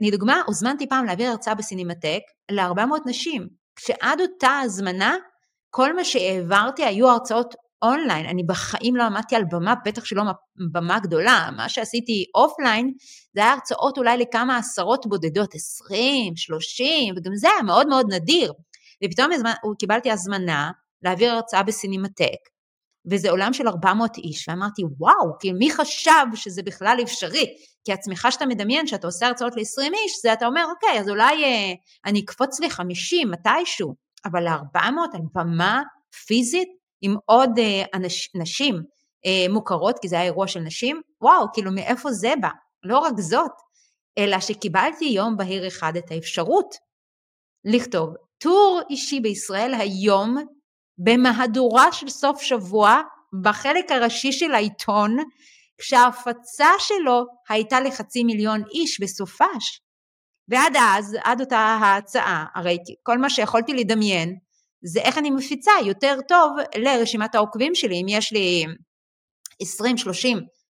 לדוגמה, 0.00 0.42
הוזמנתי 0.46 0.88
פעם 0.88 1.04
להעביר 1.04 1.30
הרצאה 1.30 1.54
בסינמטק 1.54 2.20
ל-400 2.50 2.94
נשים, 3.06 3.48
כשעד 3.76 4.20
אותה 4.20 4.60
הזמנה, 4.64 5.16
כל 5.70 5.96
מה 5.96 6.04
שהעברתי 6.04 6.84
היו 6.84 7.08
הרצאות 7.08 7.54
אונליין, 7.82 8.26
אני 8.26 8.42
בחיים 8.42 8.96
לא 8.96 9.02
עמדתי 9.02 9.36
על 9.36 9.42
במה, 9.50 9.74
בטח 9.84 10.04
שלא 10.04 10.22
במה 10.72 10.98
גדולה, 10.98 11.48
מה 11.56 11.68
שעשיתי 11.68 12.24
offline 12.34 12.92
זה 13.34 13.40
היה 13.40 13.52
הרצאות 13.52 13.98
אולי 13.98 14.16
לכמה 14.16 14.56
עשרות 14.56 15.06
בודדות, 15.06 15.54
20, 15.54 16.36
30, 16.36 17.14
וגם 17.16 17.34
זה 17.34 17.48
היה 17.48 17.62
מאוד 17.62 17.88
מאוד 17.88 18.12
נדיר. 18.12 18.52
ופתאום 19.04 19.30
קיבלתי 19.78 20.10
הזמנה 20.10 20.70
להעביר 21.02 21.32
הרצאה 21.32 21.62
בסינמטק, 21.62 22.38
וזה 23.10 23.30
עולם 23.30 23.52
של 23.52 23.68
400 23.68 24.16
איש, 24.16 24.48
ואמרתי, 24.48 24.82
וואו, 24.98 25.38
כי 25.40 25.52
מי 25.52 25.70
חשב 25.70 26.26
שזה 26.34 26.62
בכלל 26.62 26.98
אפשרי? 27.02 27.44
כי 27.84 27.92
הצמיחה 27.92 28.30
שאתה 28.30 28.46
מדמיין, 28.46 28.86
שאתה 28.86 29.06
עושה 29.06 29.26
הרצאות 29.26 29.56
ל-20 29.56 29.94
איש, 30.04 30.12
זה 30.22 30.32
אתה 30.32 30.46
אומר, 30.46 30.64
אוקיי, 30.74 31.00
אז 31.00 31.08
אולי 31.08 31.44
אה, 31.44 31.72
אני 32.06 32.20
אקפוץ 32.20 32.60
ל-50 32.60 33.26
מתישהו, 33.30 33.94
אבל 34.24 34.44
ל-400 34.44 35.14
על 35.14 35.20
במה 35.34 35.82
פיזית 36.26 36.77
עם 37.02 37.16
עוד 37.24 37.58
אה, 37.58 37.82
אנש, 37.94 38.30
נשים 38.34 38.82
אה, 39.26 39.52
מוכרות, 39.52 39.98
כי 39.98 40.08
זה 40.08 40.16
היה 40.16 40.24
אירוע 40.24 40.48
של 40.48 40.60
נשים, 40.60 41.00
וואו, 41.20 41.46
כאילו 41.52 41.72
מאיפה 41.72 42.12
זה 42.12 42.34
בא? 42.40 42.48
לא 42.82 42.98
רק 42.98 43.14
זאת, 43.18 43.52
אלא 44.18 44.40
שקיבלתי 44.40 45.04
יום 45.04 45.36
בהיר 45.36 45.68
אחד 45.68 45.96
את 45.96 46.10
האפשרות 46.10 46.74
לכתוב 47.64 48.14
טור 48.38 48.80
אישי 48.90 49.20
בישראל 49.20 49.74
היום 49.74 50.36
במהדורה 50.98 51.92
של 51.92 52.08
סוף 52.08 52.42
שבוע 52.42 53.00
בחלק 53.42 53.90
הראשי 53.90 54.32
של 54.32 54.54
העיתון, 54.54 55.16
כשההפצה 55.78 56.68
שלו 56.78 57.24
הייתה 57.48 57.80
לחצי 57.80 58.24
מיליון 58.24 58.62
איש 58.74 59.00
בסופש. 59.00 59.80
ועד 60.48 60.76
אז, 60.80 61.16
עד 61.24 61.40
אותה 61.40 61.58
ההצעה, 61.58 62.44
הרי 62.54 62.78
כל 63.02 63.18
מה 63.18 63.30
שיכולתי 63.30 63.72
לדמיין 63.72 64.36
זה 64.82 65.00
איך 65.00 65.18
אני 65.18 65.30
מפיצה 65.30 65.72
יותר 65.86 66.18
טוב 66.28 66.52
לרשימת 66.76 67.34
העוקבים 67.34 67.74
שלי, 67.74 68.00
אם 68.00 68.06
יש 68.08 68.32
לי 68.32 68.66
20-30 69.62 69.66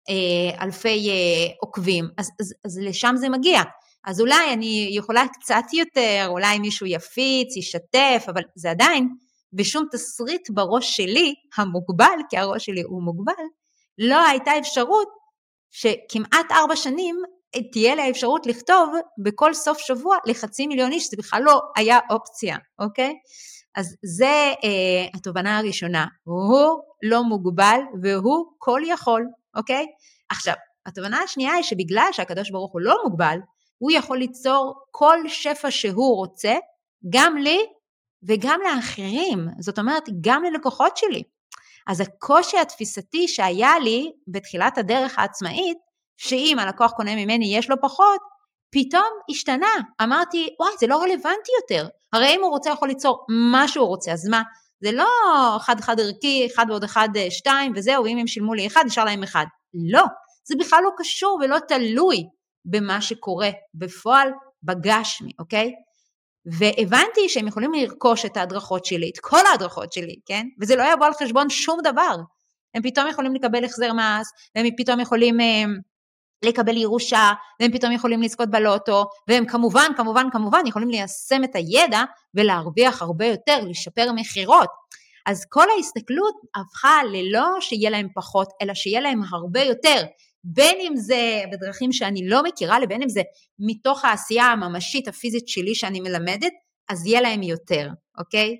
אה, 0.09 0.63
אלפי 0.63 1.09
אה, 1.09 1.53
עוקבים, 1.61 2.05
אז, 2.17 2.31
אז, 2.39 2.53
אז 2.65 2.79
לשם 2.79 3.15
זה 3.17 3.29
מגיע. 3.29 3.61
אז 4.05 4.21
אולי 4.21 4.53
אני 4.53 4.89
יכולה 4.91 5.25
קצת 5.27 5.63
יותר, 5.73 6.25
אולי 6.27 6.59
מישהו 6.59 6.85
יפיץ, 6.85 7.55
ישתף, 7.57 8.25
אבל 8.27 8.41
זה 8.55 8.71
עדיין 8.71 9.09
בשום 9.53 9.85
תסריט 9.91 10.49
בראש 10.49 10.95
שלי, 10.95 11.33
המוגבל, 11.57 12.19
כי 12.29 12.37
הראש 12.37 12.65
שלי 12.65 12.81
הוא 12.81 13.03
מוגבל, 13.03 13.43
לא 13.97 14.27
הייתה 14.27 14.51
אפשרות 14.59 15.07
שכמעט 15.71 16.51
ארבע 16.51 16.75
שנים 16.75 17.15
תהיה 17.71 17.95
לי 17.95 18.01
האפשרות 18.01 18.45
לכתוב 18.45 18.93
בכל 19.23 19.53
סוף 19.53 19.77
שבוע 19.77 20.17
לחצי 20.25 20.67
מיליון 20.67 20.91
איש, 20.91 21.09
זה 21.09 21.17
בכלל 21.17 21.41
לא 21.43 21.61
היה 21.75 21.99
אופציה, 22.09 22.57
אוקיי? 22.79 23.13
אז 23.75 23.95
זה 24.03 24.53
אה, 24.63 25.07
התובנה 25.13 25.57
הראשונה, 25.57 26.05
הוא 26.23 26.79
לא 27.03 27.23
מוגבל 27.23 27.79
והוא 28.01 28.45
כל 28.57 28.81
יכול, 28.85 29.25
אוקיי? 29.55 29.85
עכשיו, 30.29 30.53
התובנה 30.85 31.17
השנייה 31.17 31.53
היא 31.53 31.63
שבגלל 31.63 32.07
שהקדוש 32.11 32.51
ברוך 32.51 32.73
הוא 32.73 32.81
לא 32.81 32.95
מוגבל, 33.03 33.37
הוא 33.77 33.91
יכול 33.91 34.17
ליצור 34.17 34.83
כל 34.91 35.17
שפע 35.27 35.71
שהוא 35.71 36.15
רוצה, 36.15 36.55
גם 37.09 37.37
לי 37.37 37.59
וגם 38.23 38.59
לאחרים, 38.63 39.47
זאת 39.59 39.79
אומרת 39.79 40.03
גם 40.21 40.43
ללקוחות 40.43 40.97
שלי. 40.97 41.23
אז 41.87 42.01
הקושי 42.01 42.57
התפיסתי 42.57 43.27
שהיה 43.27 43.79
לי 43.79 44.11
בתחילת 44.27 44.77
הדרך 44.77 45.19
העצמאית, 45.19 45.77
שאם 46.17 46.57
הלקוח 46.59 46.91
קונה 46.91 47.15
ממני 47.15 47.57
יש 47.57 47.69
לו 47.69 47.75
פחות, 47.81 48.21
פתאום 48.71 49.09
השתנה. 49.29 49.75
אמרתי, 50.01 50.55
וואי, 50.59 50.71
זה 50.79 50.87
לא 50.87 51.01
רלוונטי 51.01 51.51
יותר. 51.61 51.87
הרי 52.13 52.35
אם 52.35 52.43
הוא 52.43 52.49
רוצה 52.49 52.69
יכול 52.69 52.87
ליצור 52.87 53.25
מה 53.51 53.67
שהוא 53.67 53.87
רוצה, 53.87 54.11
אז 54.11 54.27
מה? 54.27 54.41
זה 54.83 54.91
לא 54.91 55.07
חד 55.59 55.81
חד 55.81 55.99
ערכי, 55.99 56.47
אחד 56.47 56.65
ועוד 56.69 56.83
אחד 56.83 57.09
אה, 57.15 57.31
שתיים 57.31 57.71
וזהו, 57.75 58.05
אם 58.05 58.17
הם 58.17 58.27
שילמו 58.27 58.53
לי 58.53 58.67
אחד, 58.67 58.83
נשאר 58.85 59.03
להם 59.03 59.23
אחד. 59.23 59.45
לא, 59.91 60.03
זה 60.43 60.55
בכלל 60.59 60.79
לא 60.83 60.89
קשור 60.97 61.39
ולא 61.41 61.57
תלוי 61.67 62.23
במה 62.65 63.01
שקורה 63.01 63.49
בפועל 63.73 64.29
בגשמי, 64.63 65.31
אוקיי? 65.39 65.71
והבנתי 66.45 67.29
שהם 67.29 67.47
יכולים 67.47 67.73
לרכוש 67.73 68.25
את 68.25 68.37
ההדרכות 68.37 68.85
שלי, 68.85 69.11
את 69.13 69.19
כל 69.19 69.45
ההדרכות 69.51 69.93
שלי, 69.93 70.15
כן? 70.25 70.45
וזה 70.61 70.75
לא 70.75 70.83
יבוא 70.93 71.05
על 71.05 71.13
חשבון 71.13 71.49
שום 71.49 71.79
דבר. 71.83 72.15
הם 72.75 72.83
פתאום 72.83 73.07
יכולים 73.07 73.35
לקבל 73.35 73.65
החזר 73.65 73.93
מס, 73.93 74.27
והם 74.55 74.67
פתאום 74.77 74.99
יכולים 74.99 75.41
אה, 75.41 75.63
לקבל 76.45 76.77
ירושה, 76.77 77.33
והם 77.59 77.71
פתאום 77.71 77.91
יכולים 77.91 78.21
לזכות 78.21 78.49
בלוטו, 78.49 79.05
והם 79.27 79.45
כמובן, 79.45 79.91
כמובן, 79.97 80.27
כמובן 80.31 80.61
יכולים 80.67 80.89
ליישם 80.89 81.43
את 81.43 81.55
הידע 81.55 82.03
ולהרוויח 82.33 83.01
הרבה 83.01 83.25
יותר, 83.25 83.59
לשפר 83.69 84.11
מכירות. 84.15 84.69
אז 85.25 85.45
כל 85.49 85.65
ההסתכלות 85.75 86.35
הפכה 86.55 86.99
ללא 87.11 87.47
שיהיה 87.61 87.89
להם 87.89 88.07
פחות, 88.15 88.47
אלא 88.61 88.73
שיהיה 88.73 89.01
להם 89.01 89.21
הרבה 89.31 89.61
יותר, 89.61 90.03
בין 90.43 90.77
אם 90.79 90.95
זה 90.95 91.41
בדרכים 91.51 91.91
שאני 91.91 92.27
לא 92.27 92.43
מכירה, 92.43 92.79
לבין 92.79 93.01
אם 93.01 93.09
זה 93.09 93.21
מתוך 93.59 94.05
העשייה 94.05 94.45
הממשית 94.45 95.07
הפיזית 95.07 95.47
שלי 95.47 95.75
שאני 95.75 95.99
מלמדת, 95.99 96.53
אז 96.89 97.05
יהיה 97.05 97.21
להם 97.21 97.43
יותר, 97.43 97.89
אוקיי? 98.19 98.57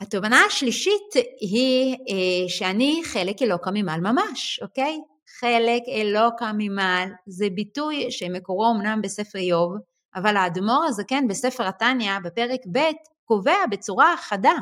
התובנה 0.00 0.40
השלישית 0.46 1.12
היא 1.40 1.92
אה, 1.94 2.48
שאני 2.48 3.02
חלק 3.04 3.42
אלוקא 3.42 3.70
ממעל 3.74 4.00
ממש, 4.00 4.60
אוקיי? 4.62 4.98
חלק 5.40 5.82
אלוקא 5.88 6.50
ממעל 6.58 7.08
זה 7.26 7.46
ביטוי 7.54 8.10
שמקורו 8.10 8.72
אמנם 8.76 9.02
בספר 9.02 9.38
איוב, 9.38 9.72
אבל 10.14 10.36
האדמו"ר 10.36 10.84
הזקן 10.84 11.28
בספר 11.28 11.66
התניא 11.66 12.18
בפרק 12.24 12.60
ב' 12.72 12.78
קובע 13.24 13.66
בצורה 13.70 14.14
חדה 14.16 14.54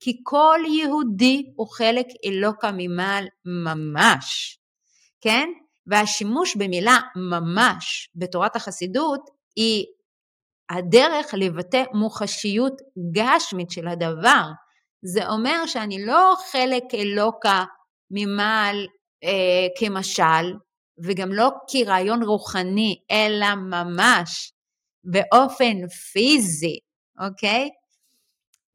כי 0.00 0.20
כל 0.22 0.60
יהודי 0.66 1.52
הוא 1.56 1.66
חלק 1.68 2.06
אלוקא 2.24 2.70
ממעל 2.76 3.26
ממש. 3.44 4.58
כן? 5.20 5.48
והשימוש 5.86 6.56
במילה 6.56 6.98
ממש 7.16 8.10
בתורת 8.14 8.56
החסידות 8.56 9.30
היא 9.56 9.84
הדרך 10.70 11.34
לבטא 11.34 11.82
מוחשיות 11.94 12.80
גשמית 13.12 13.70
של 13.70 13.88
הדבר. 13.88 14.42
זה 15.02 15.28
אומר 15.28 15.66
שאני 15.66 16.06
לא 16.06 16.34
חלק 16.52 16.84
אלוקה 16.94 17.64
ממעל 18.10 18.86
אה, 19.24 19.66
כמשל, 19.78 20.54
וגם 21.04 21.32
לא 21.32 21.50
כרעיון 21.70 22.22
רוחני, 22.22 23.00
אלא 23.10 23.54
ממש 23.54 24.52
באופן 25.04 25.88
פיזי, 26.12 26.78
אוקיי? 27.20 27.68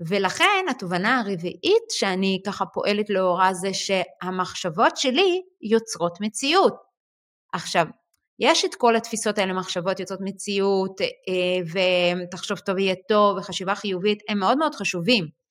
ולכן 0.08 0.66
התובנה 0.70 1.20
הרביעית 1.20 1.90
שאני 1.90 2.42
ככה 2.46 2.66
פועלת 2.66 3.10
לאורה 3.10 3.54
זה 3.54 3.70
שהמחשבות 3.74 4.98
שלי 4.98 5.42
יוצרות 5.62 6.18
מציאות. 6.22 6.76
עכשיו, 7.54 7.86
יש 8.40 8.66
את 8.66 8.76
כל 8.76 8.96
התפיסות 8.96 9.38
האלה, 9.38 9.54
מחשבות 9.54 10.00
יוצרות 10.00 10.20
מציאות, 10.22 11.02
אה, 11.02 11.82
ותחשוב 12.24 12.60
טוב 12.60 12.78
יהיה 12.78 12.96
טוב, 13.08 13.38
וחשיבה 13.38 13.76
חיובית, 13.76 14.20
הם 14.30 14.40
מאוד 14.40 14.58
מאוד 14.58 14.76
חשובים. 14.76 15.43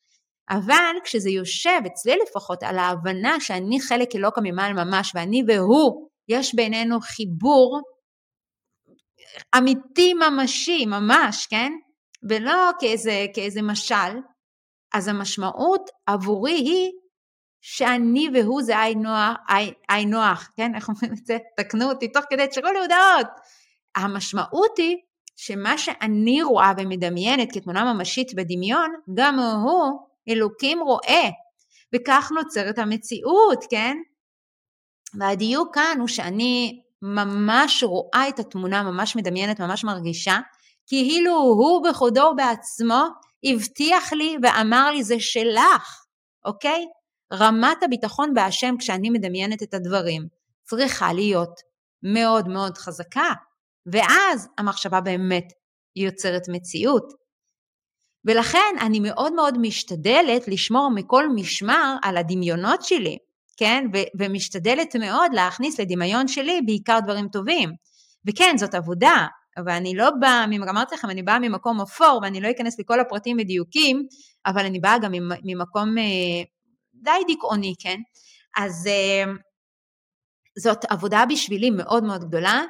אבל 0.50 0.96
כשזה 1.04 1.30
יושב, 1.30 1.80
אצלי 1.86 2.16
לפחות, 2.22 2.62
על 2.62 2.78
ההבנה 2.78 3.40
שאני 3.40 3.80
חלק 3.80 4.16
אלוקא 4.16 4.40
ממעל 4.44 4.72
ממש, 4.72 5.12
ואני 5.14 5.42
והוא, 5.48 6.08
יש 6.28 6.54
בינינו 6.54 7.00
חיבור 7.00 7.80
אמיתי 9.58 10.14
ממשי, 10.14 10.86
ממש, 10.86 11.46
כן? 11.46 11.72
ולא 12.28 12.70
כאיזה, 12.80 13.26
כאיזה 13.34 13.62
משל, 13.62 14.18
אז 14.94 15.08
המשמעות 15.08 15.90
עבורי 16.06 16.52
היא 16.52 16.90
שאני 17.60 18.28
והוא 18.34 18.62
זה 18.62 18.78
היי 19.88 20.04
נוח, 20.06 20.50
כן? 20.56 20.74
איך 20.74 20.88
אומרים 20.88 21.12
את 21.12 21.26
זה? 21.26 21.38
תקנו 21.56 21.88
אותי 21.90 22.12
תוך 22.12 22.24
כדי, 22.30 22.46
תשאירו 22.46 22.68
לי 22.72 22.78
הודעות. 22.78 23.26
המשמעות 23.96 24.78
היא 24.78 24.96
שמה 25.36 25.78
שאני 25.78 26.42
רואה 26.42 26.72
ומדמיינת 26.78 27.48
כתמונה 27.52 27.92
ממשית 27.92 28.34
בדמיון, 28.34 28.90
גם 29.14 29.38
הוא, 29.38 30.11
אלוקים 30.28 30.80
רואה. 30.82 31.30
וכך 31.94 32.32
נוצרת 32.34 32.78
המציאות, 32.78 33.64
כן? 33.70 33.96
והדיוק 35.18 35.74
כאן 35.74 35.96
הוא 36.00 36.08
שאני 36.08 36.82
ממש 37.02 37.82
רואה 37.82 38.28
את 38.28 38.38
התמונה, 38.38 38.82
ממש 38.82 39.16
מדמיינת, 39.16 39.60
ממש 39.60 39.84
מרגישה, 39.84 40.38
כאילו 40.86 41.32
הוא 41.36 41.88
בכבודו 41.88 42.32
בעצמו 42.36 43.04
הבטיח 43.44 44.12
לי 44.12 44.36
ואמר 44.42 44.90
לי 44.90 45.02
זה 45.02 45.20
שלך, 45.20 46.04
אוקיי? 46.44 46.86
רמת 47.32 47.82
הביטחון 47.82 48.34
בהשם 48.34 48.74
כשאני 48.78 49.10
מדמיינת 49.10 49.62
את 49.62 49.74
הדברים 49.74 50.28
צריכה 50.62 51.12
להיות 51.12 51.60
מאוד 52.02 52.48
מאוד 52.48 52.78
חזקה, 52.78 53.32
ואז 53.86 54.48
המחשבה 54.58 55.00
באמת 55.00 55.52
יוצרת 55.96 56.42
מציאות. 56.48 57.21
ולכן 58.24 58.74
אני 58.80 59.00
מאוד 59.00 59.32
מאוד 59.32 59.58
משתדלת 59.58 60.48
לשמור 60.48 60.90
מכל 60.94 61.28
משמר 61.34 61.96
על 62.02 62.16
הדמיונות 62.16 62.82
שלי, 62.82 63.18
כן? 63.56 63.84
ו- 63.94 64.22
ומשתדלת 64.22 64.96
מאוד 64.96 65.30
להכניס 65.34 65.80
לדמיון 65.80 66.28
שלי 66.28 66.60
בעיקר 66.66 66.98
דברים 67.04 67.28
טובים. 67.28 67.70
וכן, 68.26 68.54
זאת 68.56 68.74
עבודה, 68.74 69.26
ואני 69.66 69.94
לא 69.94 70.10
באה, 70.20 70.44
אמרתי 70.70 70.94
לכם, 70.94 71.10
אני 71.10 71.22
באה 71.22 71.38
ממקום 71.38 71.80
אפור, 71.80 72.20
ואני 72.22 72.40
לא 72.40 72.50
אכנס 72.50 72.80
לכל 72.80 73.00
הפרטים 73.00 73.36
ודיוקים, 73.40 74.06
אבל 74.46 74.64
אני 74.64 74.80
באה 74.80 74.98
גם 74.98 75.12
ממקום 75.44 75.98
אה, 75.98 76.42
די 76.94 77.24
דיכאוני, 77.26 77.74
כן? 77.78 77.98
אז 78.56 78.86
אה, 78.86 79.32
זאת 80.58 80.84
עבודה 80.90 81.24
בשבילי 81.28 81.70
מאוד 81.70 82.04
מאוד 82.04 82.24
גדולה, 82.24 82.62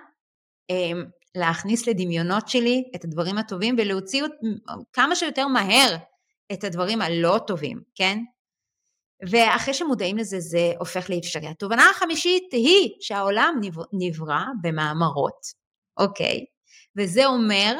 אה, 0.70 1.02
להכניס 1.34 1.86
לדמיונות 1.86 2.48
שלי 2.48 2.90
את 2.94 3.04
הדברים 3.04 3.38
הטובים 3.38 3.76
ולהוציא 3.78 4.24
כמה 4.92 5.16
שיותר 5.16 5.46
מהר 5.46 5.96
את 6.52 6.64
הדברים 6.64 7.02
הלא 7.02 7.38
טובים, 7.46 7.82
כן? 7.94 8.18
ואחרי 9.30 9.74
שמודעים 9.74 10.16
לזה 10.18 10.40
זה 10.40 10.72
הופך 10.78 11.10
לאפשרי. 11.10 11.46
התובנה 11.46 11.90
החמישית 11.90 12.52
היא 12.52 12.90
שהעולם 13.00 13.60
נברא 13.92 14.44
במאמרות, 14.62 15.46
אוקיי? 16.00 16.44
וזה 16.96 17.26
אומר 17.26 17.76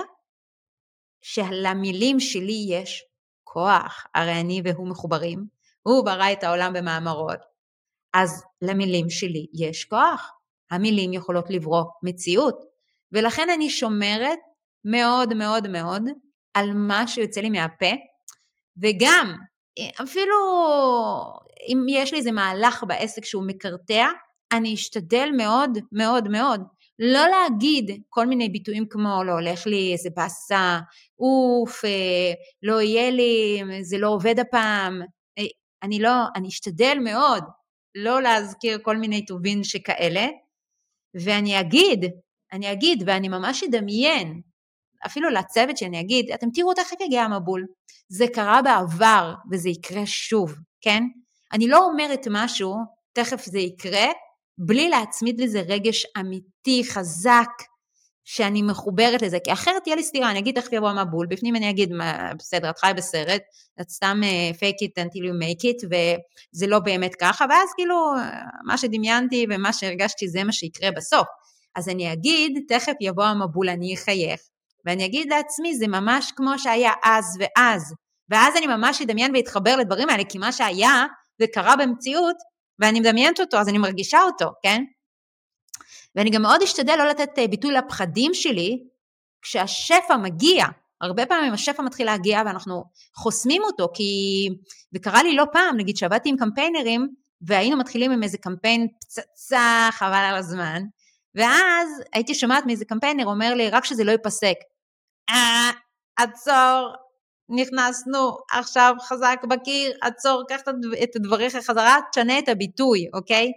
שלמילים 1.23 2.21
שלי 2.21 2.67
יש 2.69 3.05
כוח, 3.45 4.07
הרי 4.15 4.41
אני 4.41 4.63
והוא 4.65 4.89
מחוברים, 4.89 5.47
הוא 5.83 6.05
ברא 6.05 6.33
את 6.33 6.45
העולם 6.45 6.73
במאמרות, 6.73 7.39
אז 8.15 8.45
למילים 8.63 9.11
שלי 9.11 9.47
יש 9.55 9.85
כוח, 9.85 10.31
המילים 10.71 11.13
יכולות 11.13 11.51
לברוא 11.51 11.85
מציאות, 12.03 12.72
ולכן 13.13 13.51
אני 13.51 13.71
שומרת 13.71 14.39
מאוד 14.85 15.35
מאוד 15.35 15.69
מאוד 15.69 16.03
על 16.55 16.73
מה 16.75 17.07
שיוצא 17.07 17.41
לי 17.41 17.51
מהפה, 17.51 17.91
וגם 18.83 19.37
אפילו 20.03 20.35
אם 21.69 21.87
יש 21.89 22.13
לי 22.13 22.19
איזה 22.19 22.33
מהלך 22.33 22.85
בעסק 22.89 23.25
שהוא 23.25 23.47
מקרטע, 23.47 24.07
אני 24.53 24.75
אשתדל 24.75 25.29
מאוד 25.37 25.79
מאוד 25.93 26.29
מאוד 26.29 26.61
לא 26.99 27.27
להגיד 27.29 28.03
כל 28.09 28.27
מיני 28.27 28.49
ביטויים 28.49 28.89
כמו 28.91 29.25
לא 29.25 29.33
הולך 29.33 29.67
לי 29.67 29.93
איזה 29.93 30.09
באסה, 30.17 30.79
אוף, 31.19 31.85
אה, 31.85 32.33
לא 32.63 32.83
יהיה 32.83 33.11
לי, 33.11 33.63
זה 33.83 33.99
לא 33.99 34.09
עובד 34.09 34.39
הפעם. 34.39 35.03
אה, 35.39 35.45
אני 35.83 35.99
לא, 35.99 36.11
אני 36.37 36.49
אשתדל 36.49 36.99
מאוד 37.05 37.45
לא 37.95 38.23
להזכיר 38.23 38.79
כל 38.83 38.97
מיני 38.97 39.25
טובין 39.27 39.65
שכאלה, 39.65 40.27
ואני 41.25 41.61
אגיד, 41.61 42.05
אני 42.53 42.73
אגיד 42.73 43.03
ואני 43.07 43.29
ממש 43.29 43.63
אדמיין, 43.63 44.41
אפילו 45.07 45.31
לצוות 45.31 45.77
שאני 45.77 46.01
אגיד, 46.01 46.31
אתם 46.31 46.47
תראו 46.55 46.75
תכף 46.75 47.01
יגיע 47.01 47.23
המבול. 47.23 47.67
זה 48.09 48.27
קרה 48.35 48.63
בעבר 48.63 49.35
וזה 49.53 49.69
יקרה 49.69 50.07
שוב, 50.07 50.55
כן? 50.81 51.03
אני 51.53 51.69
לא 51.69 51.87
אומרת 51.87 52.27
משהו, 52.31 52.75
תכף 53.13 53.45
זה 53.45 53.59
יקרה, 53.59 54.07
בלי 54.59 54.89
להצמיד 54.89 55.41
לזה 55.41 55.61
רגש 55.61 56.07
אמיתי, 56.21 56.83
חזק, 56.91 57.49
שאני 58.25 58.63
מחוברת 58.63 59.23
לזה, 59.23 59.39
כי 59.45 59.53
אחרת 59.53 59.83
תהיה 59.85 59.97
לי 59.97 60.03
סתירה, 60.03 60.31
אני 60.31 60.39
אגיד 60.39 60.61
תכף 60.61 60.73
יבוא 60.73 60.89
המבול, 60.89 61.27
בפנים 61.27 61.57
אני 61.57 61.71
אגיד, 61.71 61.93
מה, 61.93 62.33
בסדר, 62.39 62.71
את 62.71 62.79
חי 62.79 62.93
בסרט, 62.97 63.43
את 63.81 63.91
סתם 63.91 64.21
uh, 64.23 64.57
fake 64.57 64.87
it 64.87 65.05
until 65.05 65.19
you 65.19 65.35
make 65.43 65.63
it, 65.63 65.87
וזה 65.87 66.67
לא 66.67 66.79
באמת 66.79 67.15
ככה, 67.15 67.45
ואז 67.51 67.69
כאילו, 67.77 68.15
מה 68.65 68.79
שדמיינתי 68.79 69.47
ומה 69.51 69.73
שהרגשתי 69.73 70.29
זה 70.29 70.45
מה 70.45 70.53
שיקרה 70.53 70.91
בסוף. 70.91 71.27
אז 71.75 71.89
אני 71.89 72.13
אגיד, 72.13 72.59
תכף 72.69 72.93
יבוא 73.01 73.25
המבול, 73.25 73.69
אני 73.69 73.95
אחייך, 73.95 74.41
ואני 74.87 75.07
אגיד 75.07 75.33
לעצמי, 75.33 75.75
זה 75.75 75.89
ממש 75.89 76.33
כמו 76.37 76.59
שהיה 76.59 76.93
אז 77.03 77.39
ואז, 77.41 77.95
ואז 78.29 78.57
אני 78.57 78.67
ממש 78.67 79.03
אדמיין 79.03 79.37
ואתחבר 79.37 79.77
לדברים 79.77 80.09
האלה, 80.09 80.25
כי 80.29 80.39
מה 80.39 80.53
שהיה 80.53 81.07
וקרה 81.43 81.77
במציאות, 81.77 82.37
ואני 82.79 83.01
מדמיינת 83.01 83.41
אותו, 83.41 83.57
אז 83.57 83.69
אני 83.69 83.79
מרגישה 83.79 84.21
אותו, 84.23 84.53
כן? 84.63 84.83
ואני 86.17 86.31
גם 86.31 86.43
מאוד 86.43 86.63
אשתדל 86.63 86.97
לא 86.99 87.05
לתת 87.05 87.39
אה, 87.39 87.49
ביטוי 87.49 87.73
לפחדים 87.73 88.35
שלי 88.35 88.83
כשהשפע 89.43 90.17
מגיע. 90.17 90.65
הרבה 91.01 91.27
פעמים 91.27 91.53
השפע 91.53 91.83
מתחיל 91.83 92.07
להגיע 92.07 92.43
ואנחנו 92.47 92.85
חוסמים 93.15 93.63
אותו, 93.63 93.89
כי... 93.95 94.49
וקרה 94.95 95.23
לי 95.23 95.37
לא 95.37 95.45
פעם, 95.53 95.77
נגיד 95.77 95.97
שעבדתי 95.97 96.29
עם 96.29 96.37
קמפיינרים, 96.37 97.09
והיינו 97.43 97.77
מתחילים 97.77 98.13
עם 98.13 98.23
איזה 98.23 98.39
קמפיין 98.39 98.89
פצצה, 99.01 99.89
חבל 99.93 100.15
על 100.15 100.35
הזמן, 100.35 100.83
ואז 101.35 101.89
הייתי 102.13 102.35
שומעת 102.35 102.67
מאיזה 102.67 102.85
קמפיינר 102.85 103.27
אומר 103.27 103.55
לי, 103.55 103.71
רק 103.71 103.85
שזה 103.85 104.05
לא 104.05 104.11
ייפסק. 104.11 104.57
אה, 105.31 105.71
עצור, 106.17 106.95
נכנסנו 107.49 108.37
עכשיו 108.51 108.95
חזק 109.01 109.41
בקיר, 109.51 109.93
עצור, 110.03 110.43
קח 110.49 110.61
את 111.03 111.11
דבריך 111.23 111.57
חזרה, 111.57 111.97
תשנה 112.13 112.39
את 112.39 112.49
הביטוי, 112.49 113.07
אוקיי? 113.15 113.53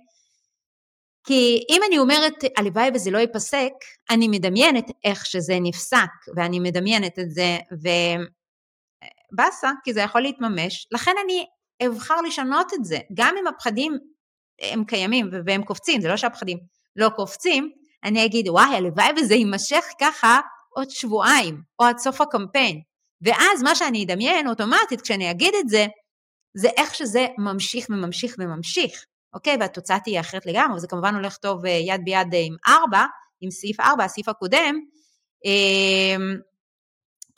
כי 1.28 1.64
אם 1.70 1.82
אני 1.88 1.98
אומרת, 2.00 2.34
הלוואי 2.58 2.90
וזה 2.94 3.12
לא 3.12 3.18
ייפסק, 3.18 3.72
אני 4.10 4.28
מדמיינת 4.28 4.86
איך 5.04 5.26
שזה 5.26 5.58
נפסק, 5.62 6.10
ואני 6.36 6.60
מדמיינת 6.60 7.20
את 7.20 7.32
זה, 7.32 7.58
ובאסה, 9.32 9.72
כי 9.84 9.94
זה 9.94 10.02
יכול 10.02 10.22
להתממש, 10.22 10.88
לכן 10.92 11.12
אני 11.26 11.46
אבחר 11.88 12.22
לשנות 12.22 12.74
את 12.74 12.86
זה, 12.86 12.98
גם 13.14 13.36
אם 13.42 13.48
הפחדים 13.48 13.98
הם 14.62 14.84
קיימים 14.84 15.30
והם 15.46 15.64
קופצים, 15.64 16.02
זה 16.02 16.08
לא 16.08 16.18
שהפחדים 16.18 16.58
לא 16.96 17.10
קופצים, 17.10 17.72
אני 18.04 18.26
אגיד, 18.26 18.50
וואי, 18.50 18.76
הלוואי 18.76 19.10
וזה 19.18 19.36
יימשך 19.36 19.86
ככה 20.02 20.40
עוד 20.70 20.90
שבועיים, 20.90 21.62
או 21.80 21.86
עד 21.86 21.98
סוף 21.98 22.22
הקמפיין. 22.22 22.82
ואז 23.22 23.64
מה 23.64 23.76
שאני 23.76 24.04
אדמיין 24.04 24.48
אוטומטית 24.48 25.02
כשאני 25.02 25.32
אגיד 25.32 25.54
את 25.60 25.70
זה, 25.70 25.86
זה 26.58 26.70
איך 26.78 26.96
שזה 26.96 27.28
ממשיך 27.38 27.86
וממשיך 27.90 28.36
וממשיך, 28.40 29.06
אוקיי? 29.34 29.58
והתוצאה 29.60 30.00
תהיה 30.00 30.22
אחרת 30.22 30.46
לגמרי, 30.46 30.76
וזה 30.76 30.88
כמובן 30.88 31.16
הולך 31.16 31.38
טוב 31.38 31.66
אה, 31.66 31.72
יד 31.72 32.02
ביד 32.04 32.34
אה, 32.34 32.40
עם 32.40 32.56
ארבע, 32.68 33.06
עם 33.42 33.52
סעיף 33.52 33.80
ארבע, 33.80 34.04
הסעיף 34.04 34.30
הקודם, 34.30 34.76
אמ, 35.46 36.36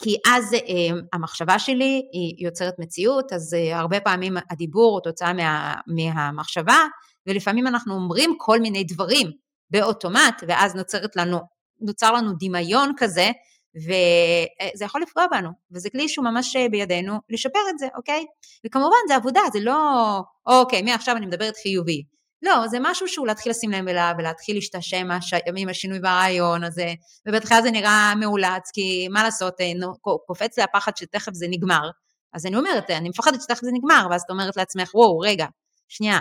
כי 0.02 0.16
אז 0.34 0.54
אמ, 0.54 1.00
המחשבה 1.12 1.58
שלי 1.58 2.02
היא 2.12 2.46
יוצרת 2.46 2.74
מציאות, 2.78 3.32
אז 3.32 3.54
אה, 3.54 3.78
הרבה 3.78 4.00
פעמים 4.00 4.36
הדיבור 4.50 4.92
הוא 4.92 5.00
תוצאה 5.00 5.32
מה, 5.32 5.74
מהמחשבה, 5.86 6.84
ולפעמים 7.26 7.66
אנחנו 7.66 7.94
אומרים 7.94 8.34
כל 8.38 8.60
מיני 8.60 8.84
דברים 8.84 9.30
באוטומט, 9.70 10.44
ואז 10.48 10.74
נוצרת 10.74 11.16
לנו, 11.16 11.38
נוצר 11.80 12.12
לנו 12.12 12.32
דמיון 12.40 12.92
כזה, 12.96 13.30
וזה 13.76 14.84
יכול 14.84 15.02
לפגוע 15.02 15.26
בנו, 15.30 15.50
וזה 15.72 15.90
כלי 15.90 16.08
שהוא 16.08 16.24
ממש 16.24 16.56
בידינו 16.70 17.18
לשפר 17.30 17.58
את 17.70 17.78
זה, 17.78 17.86
אוקיי? 17.96 18.26
וכמובן 18.66 18.96
זה 19.08 19.16
עבודה, 19.16 19.40
זה 19.52 19.58
לא, 19.62 19.78
אוקיי, 20.46 20.82
מעכשיו 20.82 21.16
אני 21.16 21.26
מדברת 21.26 21.56
חיובי. 21.62 22.02
לא, 22.42 22.68
זה 22.68 22.78
משהו 22.80 23.08
שהוא 23.08 23.26
להתחיל 23.26 23.50
לשים 23.50 23.70
להם 23.70 23.88
אליו 23.88 24.12
ולהתחיל 24.18 24.56
להשתשם 24.56 25.08
עם 25.56 25.68
השינוי 25.68 26.00
ברעיון 26.00 26.64
הזה, 26.64 26.94
ובהתחלה 27.28 27.62
זה 27.62 27.70
נראה 27.70 28.12
מאולץ, 28.20 28.70
כי 28.72 29.08
מה 29.08 29.22
לעשות, 29.22 29.60
אה, 29.60 29.72
קופץ 30.26 30.58
לי 30.58 30.64
הפחד 30.64 30.96
שתכף 30.96 31.32
זה 31.32 31.46
נגמר. 31.50 31.90
אז 32.34 32.46
אני 32.46 32.56
אומרת, 32.56 32.90
אני 32.90 33.08
מפחדת 33.08 33.42
שתכף 33.42 33.60
זה 33.62 33.70
נגמר, 33.72 34.06
ואז 34.10 34.22
את 34.22 34.30
אומרת 34.30 34.56
לעצמך, 34.56 34.94
וואו, 34.94 35.18
רגע, 35.18 35.46
שנייה, 35.88 36.18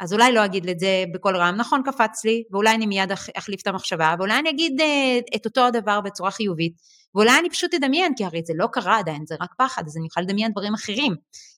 אז 0.00 0.12
אולי 0.12 0.32
לא 0.32 0.44
אגיד 0.44 0.68
את 0.68 0.78
זה 0.78 1.04
בקול 1.14 1.36
רם, 1.36 1.54
נכון 1.56 1.82
קפץ 1.84 2.24
לי, 2.24 2.42
ואולי 2.52 2.74
אני 2.74 2.86
מיד 2.86 3.12
אחליף 3.36 3.62
את 3.62 3.66
המחשבה, 3.66 4.14
ואולי 4.18 4.38
אני 4.38 4.50
אגיד 4.50 4.80
אה, 4.80 5.18
את 5.36 5.44
אותו 5.44 5.66
הדבר 5.66 6.00
בצורה 6.00 6.30
חיובית, 6.30 6.72
ואולי 7.14 7.38
אני 7.38 7.50
פשוט 7.50 7.74
אדמיין, 7.74 8.12
כי 8.16 8.24
הרי 8.24 8.40
זה 8.44 8.52
לא 8.56 8.66
קרה 8.72 8.98
עדיין, 8.98 9.26
זה 9.26 9.34
רק 9.40 9.54
פחד, 9.58 9.82
אז 9.86 9.96
אני 9.96 10.06
אוכל 10.06 10.20
לדמיין 10.20 10.52
דברים 10.52 10.74
אחרים, 10.74 11.14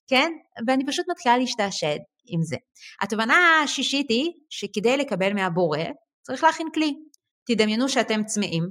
כן? 0.09 0.33
ואני 0.67 0.87
פשוט 0.87 1.07
מתחילה 1.11 1.39
להשתעשע 1.39 1.97
עם 2.27 2.43
זה. 2.43 2.57
התובנה 3.03 3.61
השישית 3.65 4.07
היא 4.09 4.33
שכדי 4.51 4.97
לקבל 4.97 5.33
מהבורא, 5.33 5.79
צריך 6.23 6.45
להכין 6.45 6.69
כלי. 6.75 6.95
תדמיינו 7.47 7.89
שאתם 7.89 8.25
צמאים, 8.25 8.65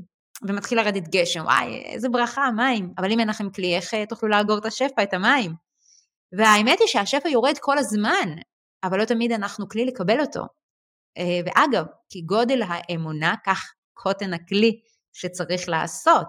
ומתחיל 0.47 0.77
לרדת 0.77 1.07
גשם, 1.07 1.43
וואי, 1.43 1.83
איזה 1.85 2.09
ברכה, 2.09 2.51
מים, 2.55 2.93
אבל 2.97 3.11
אם 3.11 3.19
אין 3.19 3.27
לכם 3.27 3.49
כלי, 3.49 3.75
איך 3.75 3.93
אה, 3.93 4.05
תוכלו 4.05 4.29
לאגור 4.29 4.57
את 4.57 4.65
השפע, 4.65 5.03
את 5.03 5.13
המים? 5.13 5.51
והאמת 6.37 6.79
היא 6.79 6.87
שהשפע 6.87 7.29
יורד 7.29 7.57
כל 7.59 7.77
הזמן, 7.77 8.29
אבל 8.83 8.99
לא 8.99 9.05
תמיד 9.05 9.31
אנחנו 9.31 9.69
כלי 9.69 9.85
לקבל 9.85 10.21
אותו. 10.21 10.41
אה, 11.17 11.39
ואגב, 11.45 11.85
כי 12.09 12.21
גודל 12.21 12.61
האמונה, 12.67 13.35
כך 13.45 13.73
קוטן 13.93 14.33
הכלי 14.33 14.79
שצריך 15.13 15.69
לעשות. 15.69 16.27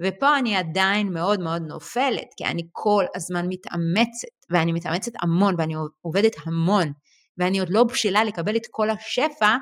ופה 0.00 0.38
אני 0.38 0.56
עדיין 0.56 1.12
מאוד 1.12 1.40
מאוד 1.40 1.62
נופלת, 1.62 2.26
כי 2.36 2.44
אני 2.44 2.62
כל 2.72 3.04
הזמן 3.14 3.46
מתאמצת, 3.48 4.28
ואני 4.50 4.72
מתאמצת 4.72 5.12
המון, 5.22 5.54
ואני 5.58 5.74
עובדת 6.00 6.32
המון, 6.46 6.92
ואני 7.38 7.58
עוד 7.58 7.70
לא 7.70 7.84
בשלה 7.84 8.24
לקבל 8.24 8.56
את 8.56 8.66
כל 8.70 8.90
השפע 8.90 9.56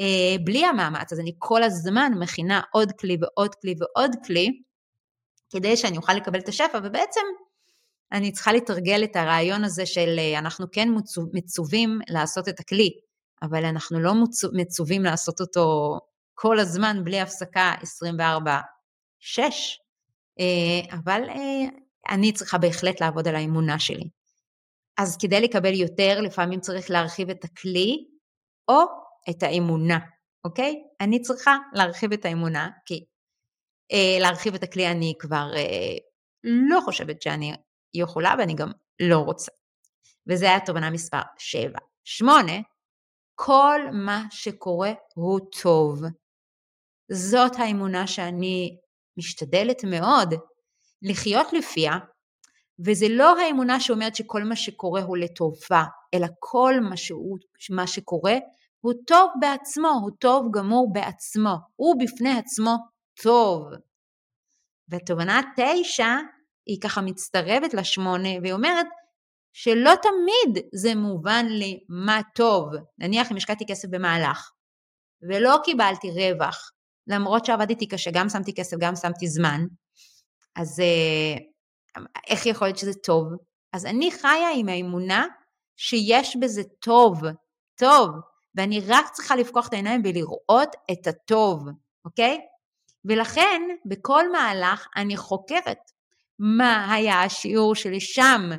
אה, 0.00 0.36
בלי 0.44 0.64
המאמץ, 0.64 1.12
אז 1.12 1.20
אני 1.20 1.32
כל 1.38 1.62
הזמן 1.62 2.12
מכינה 2.18 2.60
עוד 2.72 2.92
כלי 3.00 3.16
ועוד 3.20 3.54
כלי 3.54 3.74
ועוד 3.80 4.10
כלי, 4.26 4.62
כדי 5.50 5.76
שאני 5.76 5.96
אוכל 5.96 6.12
לקבל 6.12 6.38
את 6.38 6.48
השפע, 6.48 6.78
ובעצם 6.84 7.20
אני 8.12 8.32
צריכה 8.32 8.52
לתרגל 8.52 9.04
את 9.04 9.16
הרעיון 9.16 9.64
הזה 9.64 9.86
של 9.86 10.16
אה, 10.18 10.38
אנחנו 10.38 10.66
כן 10.72 10.88
מצווים 11.32 11.98
לעשות 12.08 12.48
את 12.48 12.60
הכלי, 12.60 12.90
אבל 13.42 13.64
אנחנו 13.64 14.00
לא 14.00 14.12
מצווים 14.52 15.02
לעשות 15.02 15.40
אותו 15.40 15.98
כל 16.34 16.58
הזמן 16.58 17.04
בלי 17.04 17.20
הפסקה 17.20 17.74
24-6, 17.82 19.40
אה, 20.40 20.96
אבל 20.96 21.22
אה, 21.28 21.68
אני 22.10 22.32
צריכה 22.32 22.58
בהחלט 22.58 23.00
לעבוד 23.00 23.28
על 23.28 23.36
האמונה 23.36 23.78
שלי. 23.78 24.08
אז 24.98 25.16
כדי 25.16 25.40
לקבל 25.40 25.74
יותר, 25.74 26.20
לפעמים 26.20 26.60
צריך 26.60 26.90
להרחיב 26.90 27.30
את 27.30 27.44
הכלי 27.44 28.04
או 28.68 28.80
את 29.30 29.42
האמונה, 29.42 29.98
אוקיי? 30.44 30.74
אני 31.00 31.22
צריכה 31.22 31.56
להרחיב 31.72 32.12
את 32.12 32.24
האמונה, 32.24 32.68
כי 32.86 33.04
להרחיב 34.20 34.54
את 34.54 34.62
הכלי 34.62 34.90
אני 34.90 35.14
כבר 35.18 35.50
לא 36.44 36.80
חושבת 36.80 37.22
שאני 37.22 37.54
יכולה 38.02 38.34
ואני 38.38 38.54
גם 38.54 38.70
לא 39.00 39.18
רוצה. 39.18 39.52
וזה 40.26 40.46
היה 40.46 40.60
תובנה 40.66 40.90
מספר 40.90 41.20
7. 41.38 41.78
8. 42.04 42.52
כל 43.34 43.80
מה 43.92 44.24
שקורה 44.30 44.92
הוא 45.14 45.40
טוב. 45.62 46.02
זאת 47.12 47.52
האמונה 47.58 48.06
שאני 48.06 48.76
משתדלת 49.16 49.84
מאוד 49.84 50.34
לחיות 51.02 51.52
לפיה, 51.52 51.92
וזה 52.86 53.06
לא 53.10 53.40
האמונה 53.40 53.80
שאומרת 53.80 54.16
שכל 54.16 54.42
מה 54.42 54.56
שקורה 54.56 55.02
הוא 55.02 55.16
לטובה, 55.16 55.84
אלא 56.14 56.26
כל 56.38 56.74
מה, 56.90 56.96
שהוא, 56.96 57.38
מה 57.70 57.86
שקורה 57.86 58.34
הוא 58.80 58.94
טוב 59.06 59.30
בעצמו, 59.40 59.88
הוא 59.88 60.10
טוב 60.20 60.46
גמור 60.52 60.92
בעצמו, 60.92 61.54
הוא 61.76 61.94
בפני 62.00 62.38
עצמו 62.38 62.76
טוב. 63.22 63.68
ותובנה 64.88 65.40
תשע 65.56 66.08
היא 66.66 66.80
ככה 66.80 67.00
מצטרפת 67.00 67.74
לשמונה 67.74 68.28
והיא 68.42 68.52
אומרת 68.52 68.86
שלא 69.52 69.92
תמיד 70.02 70.64
זה 70.74 70.94
מובן 70.94 71.46
לי 71.48 71.80
מה 71.88 72.20
טוב. 72.34 72.70
נניח 72.98 73.32
אם 73.32 73.36
השקעתי 73.36 73.64
כסף 73.68 73.88
במהלך 73.88 74.50
ולא 75.22 75.56
קיבלתי 75.64 76.10
רווח, 76.10 76.70
למרות 77.06 77.44
שעבדתי 77.44 77.88
קשה, 77.88 78.10
גם 78.14 78.28
שמתי 78.28 78.54
כסף, 78.54 78.76
גם 78.80 78.96
שמתי 78.96 79.28
זמן, 79.28 79.60
אז 80.56 80.80
אה, 80.80 81.38
איך 82.26 82.46
יכול 82.46 82.66
להיות 82.66 82.78
שזה 82.78 82.94
טוב? 82.94 83.26
אז 83.72 83.86
אני 83.86 84.10
חיה 84.10 84.50
עם 84.54 84.68
האמונה 84.68 85.26
שיש 85.76 86.36
בזה 86.36 86.62
טוב, 86.80 87.20
טוב, 87.74 88.08
ואני 88.54 88.80
רק 88.86 89.04
צריכה 89.12 89.36
לפקוח 89.36 89.68
את 89.68 89.72
העיניים 89.72 90.02
ולראות 90.04 90.76
את 90.92 91.06
הטוב, 91.06 91.68
אוקיי? 92.04 92.40
ולכן 93.04 93.62
בכל 93.86 94.32
מהלך 94.32 94.88
אני 94.96 95.16
חוקרת 95.16 95.78
מה 96.38 96.94
היה 96.94 97.22
השיעור 97.22 97.74
שלי 97.74 98.00
שם. 98.00 98.50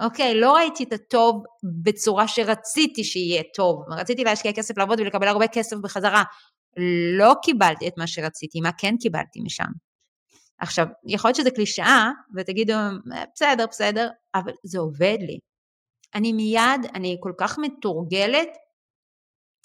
אוקיי, 0.00 0.34
לא 0.34 0.52
ראיתי 0.52 0.84
את 0.84 0.92
הטוב 0.92 1.42
בצורה 1.82 2.28
שרציתי 2.28 3.04
שיהיה 3.04 3.42
טוב. 3.54 3.84
רציתי 3.90 4.24
להשקיע 4.24 4.52
כסף 4.52 4.78
לעבוד 4.78 5.00
ולקבל 5.00 5.28
הרבה 5.28 5.48
כסף 5.48 5.76
בחזרה. 5.76 6.22
לא 7.18 7.34
קיבלתי 7.42 7.88
את 7.88 7.92
מה 7.96 8.06
שרציתי, 8.06 8.60
מה 8.60 8.70
כן 8.78 8.94
קיבלתי 9.00 9.40
משם. 9.40 9.70
עכשיו, 10.58 10.86
יכול 11.06 11.28
להיות 11.28 11.36
שזה 11.36 11.50
קלישאה, 11.50 12.10
ותגידו, 12.36 12.74
בסדר, 13.34 13.66
בסדר, 13.70 14.08
אבל 14.34 14.52
זה 14.64 14.78
עובד 14.78 15.16
לי. 15.20 15.38
אני 16.14 16.32
מיד, 16.32 16.90
אני 16.94 17.16
כל 17.20 17.32
כך 17.38 17.58
מתורגלת, 17.58 18.48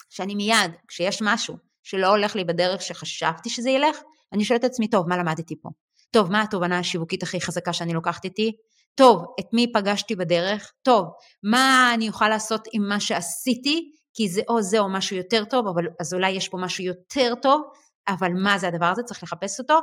שאני 0.10 0.36
מיד, 0.36 0.72
כשיש 0.88 1.22
משהו 1.22 1.58
שלא 1.84 2.08
הולך 2.08 2.36
לי 2.36 2.44
בדרך 2.44 2.82
שחשבתי 2.82 3.50
שזה 3.50 3.70
ילך, 3.70 3.98
אני 4.34 4.46
שואלת 4.46 4.66
את 4.66 4.70
עצמי, 4.70 4.90
טוב, 4.90 5.10
מה 5.10 5.18
למדתי 5.18 5.56
פה? 5.62 5.70
טוב, 6.14 6.32
מה 6.32 6.42
התובנה 6.42 6.80
השיווקית 6.80 7.24
הכי 7.24 7.42
חזקה 7.42 7.74
שאני 7.74 7.94
לוקחת 7.94 8.26
איתי? 8.26 8.52
טוב, 8.96 9.26
את 9.40 9.46
מי 9.54 9.72
פגשתי 9.74 10.16
בדרך? 10.16 10.72
טוב, 10.82 11.06
מה 11.44 11.92
אני 11.94 12.10
אוכל 12.10 12.30
לעשות 12.30 12.68
עם 12.74 12.90
מה 12.90 13.00
שעשיתי? 13.00 13.92
כי 14.14 14.30
זה 14.30 14.42
או 14.50 14.62
זה 14.62 14.80
או 14.80 14.90
משהו 14.90 15.16
יותר 15.16 15.46
טוב, 15.46 15.68
אבל 15.68 15.84
אז 16.00 16.14
אולי 16.14 16.32
יש 16.32 16.50
פה 16.50 16.58
משהו 16.58 16.84
יותר 16.84 17.34
טוב, 17.42 17.62
אבל 18.08 18.32
מה 18.44 18.58
זה 18.58 18.68
הדבר 18.68 18.86
הזה? 18.86 19.04
צריך 19.04 19.24
לחפש 19.24 19.60
אותו. 19.60 19.74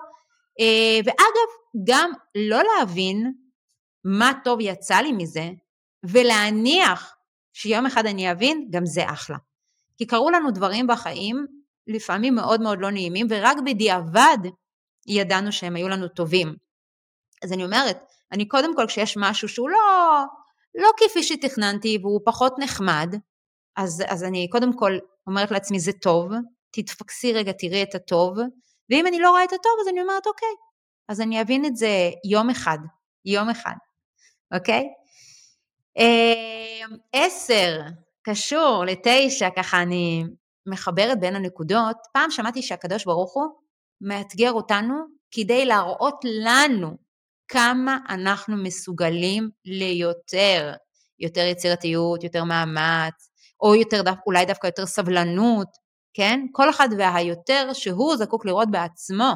אה, 0.61 1.01
ואגב, 1.05 1.85
גם 1.87 2.11
לא 2.51 2.62
להבין 2.62 3.33
מה 4.05 4.33
טוב 4.45 4.61
יצא 4.61 4.97
לי 4.97 5.12
מזה, 5.12 5.51
ולהניח 6.05 7.14
שיום 7.53 7.87
אחד 7.87 8.07
אני 8.07 8.33
אבין, 8.33 8.69
גם 8.71 8.87
זה 8.87 9.11
אחלה. 9.11 9.37
כי 9.99 10.07
קרו 10.07 10.31
לנו 10.31 10.51
דברים 10.51 10.87
בחיים, 10.87 11.47
לפעמים 11.87 12.35
מאוד 12.35 12.61
מאוד 12.61 12.79
לא 12.81 12.90
נעימים, 12.90 13.27
ורק 13.31 13.57
בדיעבד 13.66 14.38
ידענו 15.07 15.53
שהם 15.53 15.77
היו 15.77 15.89
לנו 15.89 16.09
טובים. 16.09 16.57
אז 17.45 17.53
אני 17.53 17.65
אומרת, 17.65 17.99
אני 18.33 18.49
קודם 18.49 18.77
כל 18.77 18.87
כשיש 18.89 19.17
משהו 19.17 19.49
שהוא 19.49 19.71
לא, 19.71 20.25
לא 20.75 20.89
כפי 20.97 21.23
שתכננתי 21.23 21.99
והוא 22.03 22.21
פחות 22.25 22.55
נחמד, 22.59 23.15
אז, 23.77 24.03
אז 24.09 24.25
אני 24.25 24.49
קודם 24.49 24.79
כל 24.79 24.99
אומרת 25.27 25.51
לעצמי 25.51 25.81
זה 25.81 25.93
טוב, 25.93 26.31
תתפקסי 26.71 27.33
רגע, 27.33 27.53
תראי 27.53 27.83
את 27.83 27.95
הטוב, 27.95 28.39
ואם 28.91 29.07
אני 29.07 29.19
לא 29.19 29.31
רואה 29.31 29.45
את 29.45 29.53
הטוב 29.53 29.73
אז 29.83 29.89
אני 29.89 30.01
אומרת 30.01 30.27
אוקיי, 30.27 30.49
אז 31.09 31.21
אני 31.21 31.41
אבין 31.41 31.65
את 31.65 31.77
זה 31.77 32.11
יום 32.31 32.51
אחד, 32.51 32.79
יום 33.25 33.49
אחד, 33.49 33.75
אוקיי? 34.55 34.85
אמ, 35.97 36.97
עשר, 37.13 37.81
קשור 38.23 38.85
לתשע, 38.87 39.49
ככה 39.57 39.83
אני 39.83 40.25
מחברת 40.67 41.21
בין 41.21 41.37
הנקודות. 41.37 41.97
פעם 42.13 42.31
שמעתי 42.31 42.63
שהקדוש 42.63 43.05
ברוך 43.05 43.35
הוא 43.35 43.47
מאתגר 44.01 44.53
אותנו 44.53 44.95
כדי 45.31 45.67
להראות 45.67 46.21
לנו 46.25 46.97
כמה 47.49 47.99
אנחנו 48.09 48.57
מסוגלים 48.57 49.51
ליותר, 49.65 50.73
יותר 51.19 51.41
יצירתיות, 51.41 52.25
יותר 52.25 52.45
מאמץ, 52.45 53.31
או 53.63 53.75
יותר, 53.75 54.03
אולי 54.27 54.47
דווקא 54.47 54.67
יותר 54.67 54.87
סבלנות, 54.87 55.69
כן? 56.15 56.41
כל 56.53 56.71
אחד 56.71 56.89
והיותר 56.99 57.73
שהוא 57.73 58.17
זקוק 58.17 58.47
לראות 58.47 58.71
בעצמו. 58.71 59.33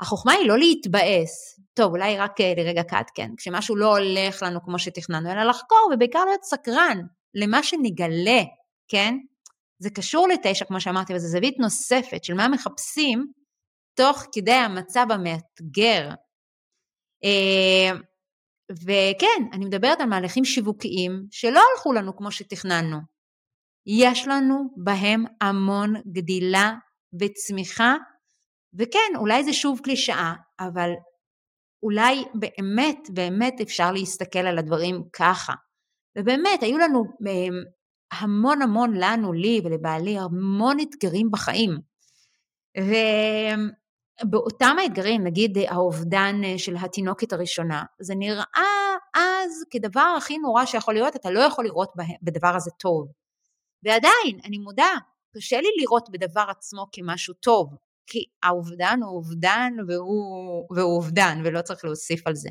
החוכמה 0.00 0.32
היא 0.32 0.48
לא 0.48 0.58
להתבאס, 0.58 1.60
טוב 1.74 1.92
אולי 1.92 2.18
רק 2.18 2.40
אה, 2.40 2.52
לרגע 2.56 2.82
קט, 2.82 3.10
כן, 3.14 3.30
כשמשהו 3.36 3.76
לא 3.76 3.98
הולך 3.98 4.42
לנו 4.42 4.62
כמו 4.64 4.78
שתכננו, 4.78 5.32
אלא 5.32 5.42
לחקור 5.42 5.90
ובעיקר 5.94 6.24
להיות 6.24 6.44
סקרן 6.44 6.98
למה 7.34 7.62
שנגלה, 7.62 8.42
כן? 8.88 9.14
זה 9.78 9.90
קשור 9.90 10.28
לתשע 10.28 10.64
כמו 10.64 10.80
שאמרתי, 10.80 11.14
וזו 11.14 11.28
זווית 11.28 11.58
נוספת 11.58 12.24
של 12.24 12.34
מה 12.34 12.48
מחפשים 12.48 13.32
תוך 13.94 14.24
כדי 14.32 14.52
המצב 14.52 15.06
המאתגר. 15.10 16.08
אה, 17.24 17.98
וכן, 18.72 19.48
אני 19.52 19.64
מדברת 19.64 20.00
על 20.00 20.08
מהלכים 20.08 20.44
שיווקיים 20.44 21.26
שלא 21.30 21.60
הלכו 21.72 21.92
לנו 21.92 22.16
כמו 22.16 22.30
שתכננו. 22.30 22.98
יש 23.86 24.28
לנו 24.28 24.74
בהם 24.76 25.24
המון 25.40 25.94
גדילה 26.12 26.72
וצמיחה, 27.20 27.94
וכן, 28.78 29.16
אולי 29.16 29.44
זה 29.44 29.52
שוב 29.52 29.80
קלישאה, 29.84 30.32
אבל 30.60 30.90
אולי 31.82 32.24
באמת 32.34 32.98
באמת 33.14 33.60
אפשר 33.60 33.92
להסתכל 33.92 34.38
על 34.38 34.58
הדברים 34.58 35.02
ככה. 35.12 35.52
ובאמת, 36.18 36.62
היו 36.62 36.78
לנו 36.78 37.04
אה, 37.28 37.62
המון 38.20 38.62
המון 38.62 38.94
לנו, 38.96 39.32
לי 39.32 39.60
ולבעלי, 39.64 40.18
המון 40.18 40.76
אתגרים 40.80 41.30
בחיים. 41.30 41.78
ובאותם 44.24 44.76
האתגרים, 44.78 45.24
נגיד 45.24 45.58
האובדן 45.68 46.40
אה, 46.44 46.58
של 46.58 46.76
התינוקת 46.76 47.32
הראשונה, 47.32 47.82
זה 48.00 48.14
נראה 48.14 48.92
אז 49.14 49.64
כדבר 49.70 50.14
הכי 50.16 50.38
נורא 50.38 50.64
שיכול 50.64 50.94
להיות, 50.94 51.16
אתה 51.16 51.30
לא 51.30 51.40
יכול 51.40 51.64
לראות 51.64 51.92
בדבר 52.22 52.56
הזה 52.56 52.70
טוב. 52.78 53.08
ועדיין, 53.82 54.40
אני 54.44 54.58
מודה, 54.58 54.90
קשה 55.36 55.60
לי 55.60 55.68
לראות 55.80 56.10
בדבר 56.10 56.44
עצמו 56.48 56.86
כמשהו 56.92 57.34
טוב, 57.34 57.76
כי 58.06 58.24
האובדן 58.42 58.98
הוא 59.02 59.16
אובדן 59.16 59.72
והוא, 59.88 60.66
והוא 60.76 60.96
אובדן, 60.96 61.42
ולא 61.44 61.62
צריך 61.62 61.84
להוסיף 61.84 62.26
על 62.26 62.34
זה. 62.34 62.48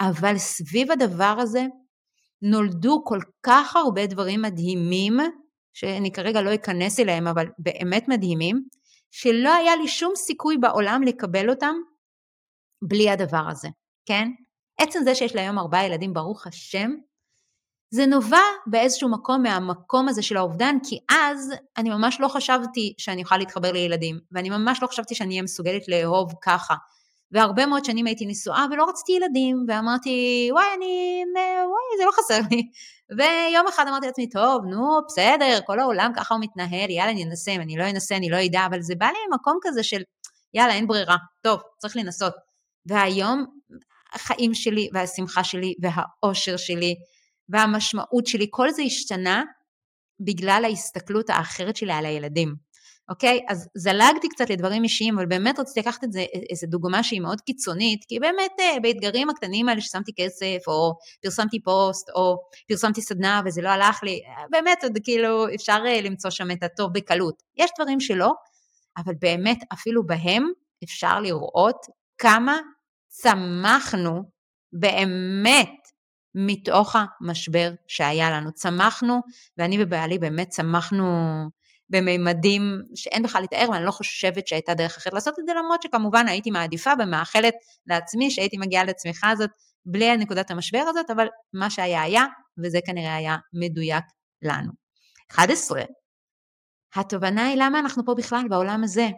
אבל 0.00 0.38
סביב 0.38 0.90
הדבר 0.90 1.36
הזה 1.38 1.66
נולדו 2.42 3.02
כל 3.04 3.18
כך 3.42 3.76
הרבה 3.76 4.06
דברים 4.06 4.42
מדהימים, 4.42 5.16
שאני 5.72 6.12
כרגע 6.12 6.42
לא 6.42 6.54
אכנס 6.54 7.00
אליהם, 7.00 7.26
אבל 7.26 7.46
באמת 7.58 8.08
מדהימים, 8.08 8.62
שלא 9.10 9.54
היה 9.54 9.76
לי 9.76 9.88
שום 9.88 10.12
סיכוי 10.16 10.58
בעולם 10.58 11.02
לקבל 11.02 11.50
אותם 11.50 11.74
בלי 12.82 13.10
הדבר 13.10 13.44
הזה, 13.50 13.68
כן? 14.06 14.28
עצם 14.80 15.00
זה 15.04 15.14
שיש 15.14 15.34
לי 15.34 15.40
היום 15.40 15.58
ארבעה 15.58 15.86
ילדים, 15.86 16.14
ברוך 16.14 16.46
השם, 16.46 16.90
זה 17.90 18.06
נובע 18.06 18.42
באיזשהו 18.66 19.10
מקום 19.10 19.42
מהמקום 19.42 20.08
הזה 20.08 20.22
של 20.22 20.36
האובדן, 20.36 20.76
כי 20.88 20.98
אז 21.10 21.52
אני 21.76 21.90
ממש 21.90 22.20
לא 22.20 22.28
חשבתי 22.28 22.94
שאני 22.98 23.22
אוכל 23.22 23.36
להתחבר 23.36 23.72
לילדים, 23.72 24.20
ואני 24.32 24.50
ממש 24.50 24.82
לא 24.82 24.86
חשבתי 24.86 25.14
שאני 25.14 25.30
אהיה 25.30 25.42
מסוגלת 25.42 25.88
לאהוב 25.88 26.32
ככה. 26.42 26.74
והרבה 27.32 27.66
מאוד 27.66 27.84
שנים 27.84 28.06
הייתי 28.06 28.26
נשואה 28.26 28.66
ולא 28.70 28.88
רציתי 28.88 29.12
ילדים, 29.12 29.64
ואמרתי, 29.68 30.48
וואי, 30.52 30.64
אני, 30.76 31.22
וואי, 31.34 31.98
זה 31.98 32.04
לא 32.04 32.10
חסר 32.12 32.40
לי. 32.50 32.62
ויום 33.18 33.66
אחד 33.68 33.84
אמרתי 33.88 34.06
לעצמי, 34.06 34.28
טוב, 34.28 34.64
נו, 34.64 35.00
בסדר, 35.06 35.58
כל 35.66 35.80
העולם 35.80 36.12
ככה 36.16 36.34
הוא 36.34 36.42
מתנהל, 36.42 36.90
יאללה, 36.90 37.10
אני 37.12 37.24
אנסה, 37.24 37.50
אם 37.50 37.60
אני 37.60 37.76
לא 37.76 37.90
אנסה, 37.90 38.16
אני 38.16 38.30
לא 38.30 38.36
אדע, 38.44 38.66
אבל 38.66 38.80
זה 38.80 38.94
בא 38.98 39.06
לי 39.06 39.18
ממקום 39.30 39.58
כזה 39.62 39.82
של, 39.82 40.02
יאללה, 40.54 40.74
אין 40.74 40.86
ברירה, 40.86 41.16
טוב, 41.42 41.60
צריך 41.78 41.96
לנסות. 41.96 42.34
והיום, 42.86 43.44
החיים 44.14 44.54
שלי, 44.54 44.88
והשמחה 44.92 45.44
שלי, 45.44 45.74
והאושר 45.82 46.56
שלי, 46.56 46.94
והמשמעות 47.48 48.26
שלי, 48.26 48.46
כל 48.50 48.70
זה 48.70 48.82
השתנה 48.82 49.42
בגלל 50.20 50.62
ההסתכלות 50.64 51.30
האחרת 51.30 51.76
שלי 51.76 51.92
על 51.92 52.06
הילדים. 52.06 52.54
אוקיי? 53.08 53.40
אז 53.48 53.68
זלגתי 53.74 54.28
קצת 54.28 54.50
לדברים 54.50 54.84
אישיים, 54.84 55.18
אבל 55.18 55.26
באמת 55.26 55.58
רציתי 55.58 55.80
לקחת 55.80 56.04
את 56.04 56.12
זה, 56.12 56.24
איזו 56.50 56.66
דוגמה 56.66 57.02
שהיא 57.02 57.20
מאוד 57.20 57.40
קיצונית, 57.40 58.04
כי 58.08 58.20
באמת 58.20 58.52
אה, 58.60 58.80
באתגרים 58.82 59.30
הקטנים 59.30 59.68
האלה 59.68 59.80
ששמתי 59.80 60.12
כסף, 60.16 60.58
או 60.66 60.94
פרסמתי 61.22 61.62
פוסט, 61.62 62.10
או 62.14 62.36
פרסמתי 62.68 63.02
סדנה 63.02 63.42
וזה 63.44 63.62
לא 63.62 63.68
הלך 63.68 64.02
לי, 64.02 64.20
באמת 64.50 64.78
עוד 64.82 64.92
כאילו 65.04 65.54
אפשר 65.54 65.82
אה, 65.86 66.00
למצוא 66.00 66.30
שם 66.30 66.50
את 66.50 66.62
הטוב 66.62 66.92
בקלות. 66.92 67.42
יש 67.56 67.70
דברים 67.78 68.00
שלא, 68.00 68.32
אבל 68.96 69.12
באמת 69.20 69.58
אפילו 69.72 70.06
בהם 70.06 70.46
אפשר 70.84 71.20
לראות 71.20 71.86
כמה 72.18 72.58
צמחנו 73.08 74.22
באמת 74.72 75.70
מתוך 76.34 76.96
המשבר 76.96 77.70
שהיה 77.88 78.30
לנו. 78.30 78.52
צמחנו, 78.52 79.20
ואני 79.58 79.82
ובעלי 79.82 80.18
באמת 80.18 80.48
צמחנו 80.48 81.04
בממדים 81.90 82.82
שאין 82.94 83.22
בכלל 83.22 83.42
לתאר, 83.42 83.70
ואני 83.70 83.84
לא 83.84 83.90
חושבת 83.90 84.46
שהייתה 84.46 84.74
דרך 84.74 84.96
אחרת 84.96 85.12
לעשות 85.12 85.38
את 85.38 85.44
זה, 85.46 85.52
למרות 85.54 85.82
שכמובן 85.82 86.28
הייתי 86.28 86.50
מעדיפה 86.50 86.90
ומאחלת 86.98 87.54
לעצמי 87.86 88.30
שהייתי 88.30 88.56
מגיעה 88.58 88.84
לצמיחה 88.84 89.30
הזאת 89.30 89.50
בלי 89.86 90.16
נקודת 90.16 90.50
המשבר 90.50 90.84
הזאת, 90.88 91.10
אבל 91.10 91.26
מה 91.52 91.70
שהיה 91.70 92.02
היה, 92.02 92.24
וזה 92.64 92.78
כנראה 92.86 93.16
היה 93.16 93.36
מדויק 93.52 94.04
לנו. 94.42 94.72
11. 95.30 95.82
התובנה 96.94 97.46
היא 97.46 97.56
למה 97.58 97.78
אנחנו 97.78 98.04
פה 98.04 98.14
בכלל 98.14 98.44
בעולם 98.50 98.84
הזה. 98.84 99.08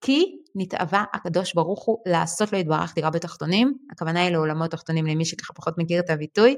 כי 0.00 0.24
נתאווה 0.54 1.04
הקדוש 1.14 1.54
ברוך 1.54 1.84
הוא 1.84 1.98
לעשות 2.06 2.52
לו 2.52 2.58
יתברך 2.58 2.94
דירה 2.94 3.10
בתחתונים, 3.10 3.74
הכוונה 3.92 4.20
היא 4.20 4.30
לעולמות 4.30 4.70
תחתונים 4.70 5.06
למי 5.06 5.24
שככה 5.24 5.52
פחות 5.52 5.74
מכיר 5.78 6.00
את 6.00 6.10
הביטוי, 6.10 6.56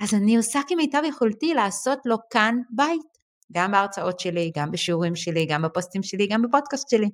אז 0.00 0.14
אני 0.14 0.36
עושה 0.36 0.60
כמיטב 0.68 1.02
יכולתי 1.08 1.54
לעשות 1.54 1.98
לו 2.04 2.16
כאן 2.30 2.54
בית, 2.70 3.19
גם 3.52 3.72
בהרצאות 3.72 4.20
שלי, 4.20 4.52
גם 4.56 4.70
בשיעורים 4.70 5.16
שלי, 5.16 5.46
גם 5.46 5.62
בפוסטים 5.62 6.02
שלי, 6.02 6.26
גם 6.26 6.42
בפודקאסט 6.42 6.90
שלי. 6.90 7.08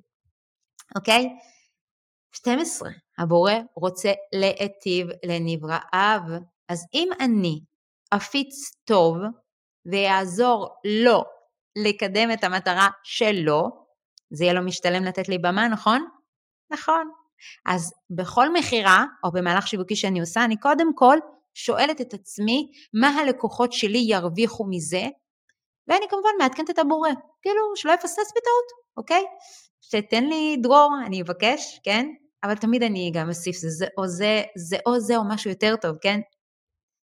אוקיי? 0.95 1.29
12. 2.31 2.89
הבורא 3.17 3.53
רוצה 3.75 4.11
להיטיב 4.35 5.07
לנבראיו. 5.25 6.21
אז 6.69 6.85
אם 6.93 7.09
אני 7.19 7.59
אפיץ 8.15 8.71
טוב 8.85 9.17
ויעזור 9.85 10.75
לו 11.03 11.23
לקדם 11.85 12.31
את 12.33 12.43
המטרה 12.43 12.89
שלו, 13.03 13.69
זה 14.29 14.43
יהיה 14.43 14.53
לו 14.53 14.65
משתלם 14.65 15.03
לתת 15.03 15.29
לי 15.29 15.37
במה, 15.37 15.67
נכון? 15.67 16.07
נכון. 16.71 17.09
אז 17.65 17.93
בכל 18.09 18.53
מכירה 18.53 19.05
או 19.23 19.31
במהלך 19.31 19.67
שיווקי 19.67 19.95
שאני 19.95 20.19
עושה, 20.19 20.43
אני 20.45 20.57
קודם 20.59 20.95
כל 20.95 21.17
שואלת 21.53 22.01
את 22.01 22.13
עצמי 22.13 22.71
מה 22.93 23.07
הלקוחות 23.07 23.73
שלי 23.73 24.05
ירוויחו 24.07 24.65
מזה, 24.69 25.07
ואני 25.87 26.05
כמובן 26.09 26.29
מעדכנת 26.39 26.69
את 26.69 26.79
הבורא, 26.79 27.09
כאילו 27.41 27.61
שלא 27.75 27.91
יפספס 27.91 28.31
בטעות, 28.31 28.87
אוקיי? 28.97 29.23
שתן 29.81 30.23
לי 30.23 30.57
דרור, 30.63 30.95
אני 31.05 31.21
אבקש, 31.21 31.79
כן? 31.83 32.07
אבל 32.43 32.55
תמיד 32.55 32.83
אני 32.83 33.11
גם 33.13 33.29
אוסיף 33.29 33.55
זה, 33.55 33.69
זה 33.69 33.85
או 33.97 34.07
זה, 34.07 34.43
זה 34.55 34.77
או 34.85 34.99
זה 34.99 35.17
או 35.17 35.21
משהו 35.27 35.49
יותר 35.49 35.75
טוב, 35.81 35.97
כן? 36.01 36.19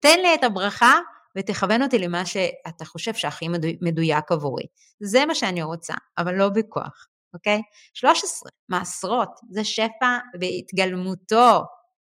תן 0.01 0.19
לי 0.19 0.35
את 0.35 0.45
הברכה 0.45 0.99
ותכוון 1.39 1.83
אותי 1.83 1.99
למה 1.99 2.27
שאתה 2.27 2.85
חושב 2.85 3.15
שהכי 3.15 3.47
מדויק 3.81 4.33
עבורי. 4.33 4.65
זה 5.01 5.27
מה 5.27 5.35
שאני 5.35 5.63
רוצה, 5.63 5.95
אבל 6.19 6.35
לא 6.35 6.49
בכוח, 6.49 7.07
אוקיי? 7.35 7.63
13, 7.95 8.51
מעשרות, 8.69 9.29
זה 9.51 9.65
שפע 9.65 10.19
בהתגלמותו, 10.39 11.63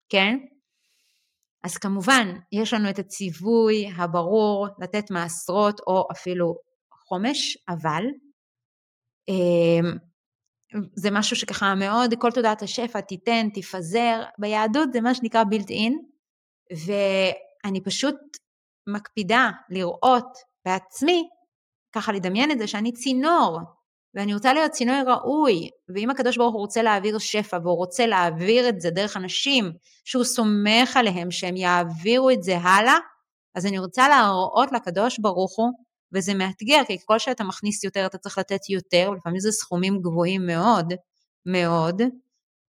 כן? 0.09 0.38
אז 1.64 1.77
כמובן, 1.77 2.29
יש 2.53 2.73
לנו 2.75 2.90
את 2.90 2.99
הציווי 2.99 3.90
הברור 3.97 4.68
לתת 4.83 5.11
מעשרות 5.11 5.81
או 5.87 6.09
אפילו 6.12 6.55
חומש, 7.09 7.59
אבל 7.68 8.05
אמ, 9.29 9.99
זה 10.94 11.11
משהו 11.11 11.37
שככה 11.37 11.75
מאוד, 11.75 12.14
כל 12.18 12.31
תודעת 12.31 12.62
השפע 12.62 13.01
תיתן, 13.01 13.49
תפזר, 13.55 14.23
ביהדות 14.38 14.92
זה 14.92 15.01
מה 15.01 15.14
שנקרא 15.14 15.42
built 15.42 15.68
in, 15.71 15.92
ואני 16.87 17.85
פשוט 17.85 18.16
מקפידה 18.87 19.51
לראות 19.71 20.38
בעצמי, 20.64 21.29
ככה 21.92 22.12
לדמיין 22.12 22.51
את 22.51 22.59
זה, 22.59 22.66
שאני 22.66 22.92
צינור, 22.92 23.61
ואני 24.14 24.35
רוצה 24.35 24.53
להיות 24.53 24.71
צינור 24.71 25.03
ראוי, 25.07 25.68
ואם 25.94 26.11
הקדוש 26.11 26.37
ברוך 26.37 26.55
הוא 26.55 26.61
רוצה 26.61 26.83
להעביר 26.83 27.18
שפע, 27.18 27.59
והוא 27.62 27.77
רוצה 27.77 28.07
להעביר 28.07 28.68
את 28.68 28.81
זה 28.81 28.90
דרך 28.90 29.16
אנשים 29.16 29.73
שהוא 30.05 30.25
סומך 30.25 30.97
עליהם 30.97 31.31
שהם 31.31 31.57
יעבירו 31.57 32.31
את 32.31 32.42
זה 32.42 32.59
הלאה, 32.59 32.97
אז 33.55 33.66
אני 33.66 33.79
רוצה 33.79 34.09
להראות 34.09 34.73
לקדוש 34.73 35.18
ברוך 35.18 35.57
הוא, 35.57 35.73
וזה 36.12 36.35
מאתגר, 36.35 36.81
כי 36.87 36.99
ככל 36.99 37.18
שאתה 37.18 37.44
מכניס 37.44 37.85
יותר 37.85 38.07
אתה 38.07 38.18
צריך 38.18 38.38
לתת 38.38 38.71
יותר, 38.71 39.11
ולפעמים 39.12 39.40
זה 39.40 39.53
סכומים 39.53 40.01
גבוהים 40.01 40.47
מאוד, 40.47 40.94
מאוד, 41.47 42.03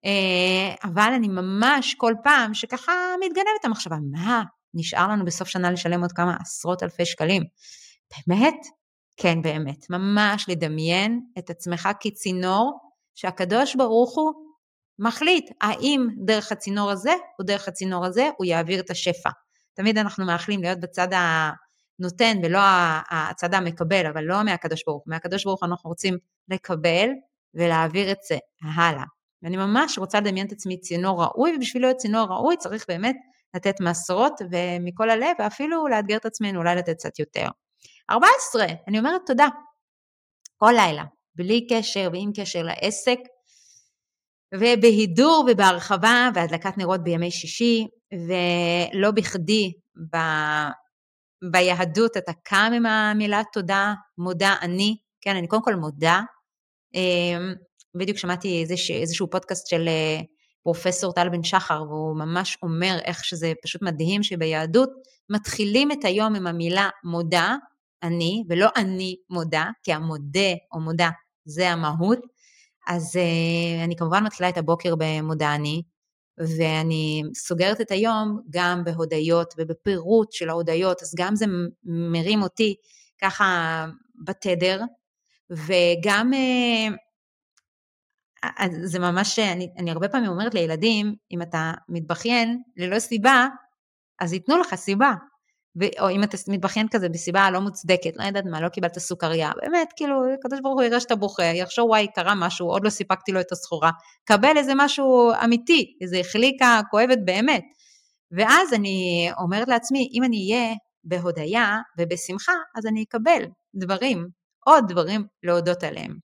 אה, 0.04 0.74
אבל 0.84 1.12
אני 1.16 1.28
ממש 1.28 1.94
כל 1.94 2.14
פעם 2.24 2.54
שככה 2.54 2.92
מתגנבת 3.20 3.64
המחשבה, 3.64 3.96
מה, 4.10 4.42
נשאר 4.74 5.08
לנו 5.08 5.24
בסוף 5.24 5.48
שנה 5.48 5.70
לשלם 5.70 6.00
עוד 6.00 6.12
כמה 6.12 6.36
עשרות 6.40 6.82
אלפי 6.82 7.06
שקלים. 7.06 7.42
באמת? 8.26 8.79
כן, 9.22 9.42
באמת. 9.42 9.90
ממש 9.90 10.46
לדמיין 10.48 11.20
את 11.38 11.50
עצמך 11.50 11.88
כצינור 12.00 12.80
שהקדוש 13.14 13.76
ברוך 13.76 14.16
הוא 14.16 14.32
מחליט 14.98 15.50
האם 15.60 16.08
דרך 16.24 16.52
הצינור 16.52 16.90
הזה 16.90 17.12
או 17.38 17.44
דרך 17.44 17.68
הצינור 17.68 18.06
הזה 18.06 18.30
הוא 18.36 18.46
יעביר 18.46 18.80
את 18.80 18.90
השפע. 18.90 19.30
תמיד 19.74 19.98
אנחנו 19.98 20.26
מאחלים 20.26 20.62
להיות 20.62 20.80
בצד 20.80 21.08
הנותן 21.12 22.36
ולא 22.42 22.58
הצד 23.10 23.54
המקבל, 23.54 24.06
אבל 24.06 24.24
לא 24.24 24.42
מהקדוש 24.42 24.82
ברוך 24.86 25.02
הוא. 25.04 25.12
מהקדוש 25.12 25.44
ברוך 25.44 25.62
אנחנו 25.62 25.90
רוצים 25.90 26.18
לקבל 26.48 27.08
ולהעביר 27.54 28.12
את 28.12 28.18
זה 28.28 28.38
הלאה. 28.76 29.04
ואני 29.42 29.56
ממש 29.56 29.98
רוצה 29.98 30.20
לדמיין 30.20 30.46
את 30.46 30.52
עצמי 30.52 30.80
צינור 30.80 31.24
ראוי, 31.24 31.56
ובשביל 31.56 31.82
להיות 31.82 31.96
צינור 31.96 32.26
ראוי 32.28 32.56
צריך 32.56 32.84
באמת 32.88 33.16
לתת 33.54 33.80
מעשרות 33.80 34.32
ומכל 34.50 35.10
הלב, 35.10 35.36
ואפילו 35.38 35.88
לאתגר 35.88 36.16
את 36.16 36.26
עצמנו, 36.26 36.58
אולי 36.58 36.76
לתת 36.76 36.94
קצת 36.96 37.18
יותר. 37.18 37.48
14, 38.10 38.64
אני 38.88 38.98
אומרת 38.98 39.20
תודה. 39.26 39.48
כל 40.56 40.72
לילה, 40.76 41.04
בלי 41.34 41.66
קשר 41.70 42.08
ועם 42.12 42.30
קשר 42.36 42.62
לעסק, 42.62 43.18
ובהידור 44.54 45.48
ובהרחבה 45.50 46.28
והדלקת 46.34 46.78
נרות 46.78 47.04
בימי 47.04 47.30
שישי, 47.30 47.86
ולא 48.12 49.10
בכדי 49.10 49.72
ב... 50.12 50.16
ביהדות 51.52 52.16
אתה 52.16 52.32
קם 52.44 52.72
עם 52.76 52.86
המילה 52.86 53.42
תודה, 53.52 53.94
מודה 54.18 54.54
אני, 54.62 54.96
כן, 55.20 55.36
אני 55.36 55.48
קודם 55.48 55.62
כל 55.62 55.74
מודה. 55.74 56.20
אמ, 56.94 57.54
בדיוק 57.94 58.18
שמעתי 58.18 58.60
איזשה, 58.60 58.94
איזשהו 58.94 59.30
פודקאסט 59.30 59.66
של 59.66 59.88
אה, 59.88 60.20
פרופסור 60.62 61.12
טל 61.12 61.28
בן 61.28 61.42
שחר, 61.42 61.82
והוא 61.82 62.16
ממש 62.16 62.58
אומר 62.62 62.98
איך 63.04 63.24
שזה 63.24 63.52
פשוט 63.62 63.82
מדהים 63.82 64.22
שביהדות 64.22 64.90
מתחילים 65.30 65.92
את 65.92 66.04
היום 66.04 66.34
עם 66.34 66.46
המילה 66.46 66.88
מודה, 67.04 67.56
אני, 68.02 68.44
ולא 68.48 68.68
אני 68.76 69.16
מודה, 69.30 69.66
כי 69.82 69.92
המודה 69.92 70.52
או 70.72 70.80
מודה 70.80 71.10
זה 71.44 71.70
המהות. 71.70 72.18
אז 72.88 73.16
uh, 73.16 73.84
אני 73.84 73.96
כמובן 73.96 74.24
מתחילה 74.24 74.48
את 74.48 74.58
הבוקר 74.58 74.94
במודה 74.98 75.54
אני, 75.54 75.82
ואני 76.38 77.22
סוגרת 77.34 77.80
את 77.80 77.90
היום 77.90 78.40
גם 78.50 78.84
בהודיות 78.84 79.54
ובפירוט 79.58 80.32
של 80.32 80.48
ההודיות, 80.48 81.02
אז 81.02 81.14
גם 81.16 81.36
זה 81.36 81.46
מרים 81.84 82.42
אותי 82.42 82.74
ככה 83.22 83.86
בתדר, 84.24 84.80
וגם 85.50 86.30
uh, 86.32 86.92
זה 88.82 88.98
ממש, 88.98 89.38
אני, 89.38 89.68
אני 89.78 89.90
הרבה 89.90 90.08
פעמים 90.08 90.30
אומרת 90.30 90.54
לילדים, 90.54 91.14
אם 91.32 91.42
אתה 91.42 91.72
מתבכיין 91.88 92.62
ללא 92.76 92.98
סיבה, 92.98 93.48
אז 94.20 94.32
ייתנו 94.32 94.58
לך 94.58 94.74
סיבה. 94.74 95.14
או 96.00 96.10
אם 96.10 96.22
אתה 96.22 96.36
מתבכיין 96.48 96.86
כזה 96.90 97.08
בסיבה 97.08 97.50
לא 97.50 97.60
מוצדקת, 97.60 98.16
לא 98.16 98.24
יודעת 98.24 98.44
מה, 98.44 98.60
לא 98.60 98.68
קיבלת 98.68 98.98
סוכריה, 98.98 99.50
באמת, 99.62 99.88
כאילו, 99.96 100.34
הקדוש 100.34 100.60
ברוך 100.60 100.74
הוא 100.74 100.82
יראה 100.82 101.00
שאתה 101.00 101.16
בוכה, 101.16 101.42
יחשוב 101.42 101.88
וואי, 101.88 102.06
קרה 102.14 102.34
משהו, 102.34 102.66
עוד 102.66 102.84
לא 102.84 102.90
סיפקתי 102.90 103.32
לו 103.32 103.40
את 103.40 103.52
הסחורה, 103.52 103.90
קבל 104.24 104.56
איזה 104.56 104.72
משהו 104.76 105.32
אמיתי, 105.44 105.96
איזה 106.00 106.18
החליקה 106.18 106.80
כואבת 106.90 107.18
באמת. 107.24 107.64
ואז 108.32 108.74
אני 108.74 109.28
אומרת 109.38 109.68
לעצמי, 109.68 110.08
אם 110.12 110.24
אני 110.24 110.52
אהיה 110.52 110.74
בהודיה 111.04 111.78
ובשמחה, 111.98 112.52
אז 112.76 112.86
אני 112.86 113.02
אקבל 113.02 113.42
דברים, 113.74 114.28
עוד 114.64 114.84
דברים 114.88 115.24
להודות 115.42 115.82
עליהם. 115.84 116.16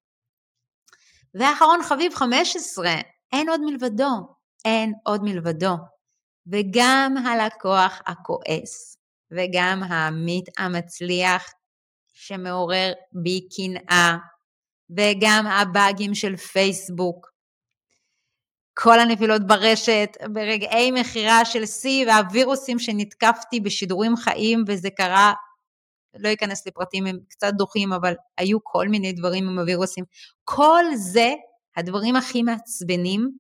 ואחרון 1.35 1.83
חביב 1.83 2.15
15, 2.15 2.91
אין 3.33 3.49
עוד 3.49 3.61
מלבדו, 3.61 4.11
אין 4.65 4.93
עוד 5.05 5.23
מלבדו. 5.25 5.75
וגם 6.53 7.15
הלקוח 7.27 8.01
הכועס, 8.07 8.96
וגם 9.31 9.83
העמית 9.83 10.45
המצליח 10.59 11.45
שמעורר 12.13 12.93
בי 13.13 13.49
קנאה, 13.57 14.17
וגם 14.91 15.47
הבאגים 15.47 16.15
של 16.15 16.37
פייסבוק, 16.37 17.31
כל 18.75 19.01
הנפילות 19.01 19.47
ברשת, 19.47 20.17
ברגעי 20.33 20.91
מכירה 20.91 21.45
של 21.45 21.67
שיא 21.67 22.07
והווירוסים 22.07 22.79
שנתקפתי 22.79 23.61
בשידורים 23.61 24.17
חיים 24.17 24.65
וזה 24.67 24.91
קרה 24.91 25.33
לא 26.19 26.33
אכנס 26.33 26.67
לפרטים, 26.67 27.07
הם 27.07 27.19
קצת 27.29 27.53
דוחים, 27.59 27.93
אבל 27.93 28.15
היו 28.39 28.59
כל 28.63 28.89
מיני 28.89 29.13
דברים 29.13 29.49
עם 29.49 29.59
הווירוסים. 29.59 30.05
כל 30.45 30.85
זה, 30.95 31.33
הדברים 31.77 32.17
הכי 32.17 32.43
מעצבנים, 32.43 33.31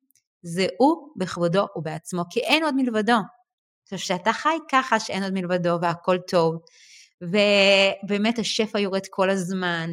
זה 0.42 0.66
הוא 0.79 1.09
בכבודו 1.16 1.66
ובעצמו, 1.77 2.22
כי 2.31 2.40
אין 2.40 2.64
עוד 2.64 2.75
מלבדו. 2.75 3.16
עכשיו, 3.92 3.99
כשאתה 3.99 4.33
חי 4.33 4.57
ככה 4.70 5.01
שאין 5.01 5.22
עוד 5.22 5.33
מלבדו 5.33 5.79
והכל 5.83 6.18
טוב, 6.18 6.57
ובאמת 7.22 8.38
השפע 8.38 8.79
יורד 8.79 9.07
כל 9.11 9.31
הזמן, 9.31 9.90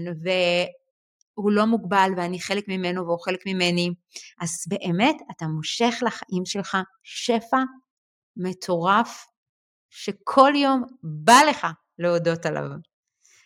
והוא 1.37 1.51
לא 1.51 1.65
מוגבל 1.65 2.11
ואני 2.17 2.41
חלק 2.41 2.67
ממנו 2.67 3.05
והוא 3.05 3.19
חלק 3.19 3.39
ממני, 3.45 3.89
אז 4.41 4.65
באמת 4.67 5.15
אתה 5.31 5.45
מושך 5.45 5.93
לחיים 6.01 6.45
שלך 6.45 6.77
שפע 7.03 7.57
מטורף, 8.37 9.25
שכל 9.89 10.53
יום 10.55 10.83
בא 11.03 11.39
לך 11.49 11.67
להודות 11.99 12.45
עליו. 12.45 12.69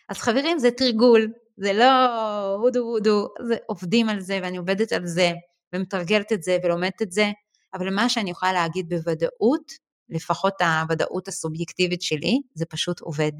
אז 0.08 0.18
חברים, 0.18 0.58
זה 0.58 0.70
תרגול, 0.70 1.32
זה 1.56 1.72
לא 1.72 1.84
הודו 2.54 2.80
הודו, 2.80 3.28
זה 3.48 3.56
עובדים 3.66 4.08
על 4.08 4.20
זה 4.20 4.40
ואני 4.42 4.56
עובדת 4.56 4.92
על 4.92 5.06
זה 5.06 5.32
ומתרגלת 5.72 6.32
את 6.32 6.42
זה 6.42 6.58
ולומדת 6.64 7.02
את 7.02 7.12
זה, 7.12 7.30
אבל 7.74 7.94
מה 7.94 8.08
שאני 8.08 8.30
יכולה 8.30 8.52
להגיד 8.52 8.88
בוודאות, 8.88 9.87
לפחות 10.10 10.54
הוודאות 10.62 11.28
הסובייקטיבית 11.28 12.02
שלי, 12.02 12.40
זה 12.54 12.64
פשוט 12.66 13.00
עובד. 13.00 13.32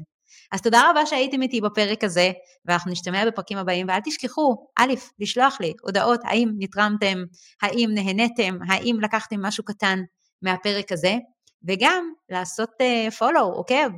אז 0.51 0.61
תודה 0.61 0.89
רבה 0.89 1.05
שהייתם 1.05 1.41
איתי 1.41 1.61
בפרק 1.61 2.03
הזה, 2.03 2.31
ואנחנו 2.65 2.91
נשתמע 2.91 3.25
בפרקים 3.25 3.57
הבאים, 3.57 3.87
ואל 3.89 3.99
תשכחו, 4.05 4.55
א', 4.79 4.93
לשלוח 5.19 5.57
לי 5.61 5.73
הודעות 5.81 6.19
האם 6.23 6.49
נתרמתם, 6.57 7.23
האם 7.61 7.89
נהניתם, 7.93 8.57
האם 8.69 8.97
לקחתם 9.01 9.41
משהו 9.41 9.63
קטן 9.63 9.99
מהפרק 10.41 10.91
הזה, 10.91 11.15
וגם 11.67 12.11
לעשות 12.29 12.69
פולו, 13.19 13.39
uh, 13.39 13.55
עוקב, 13.55 13.89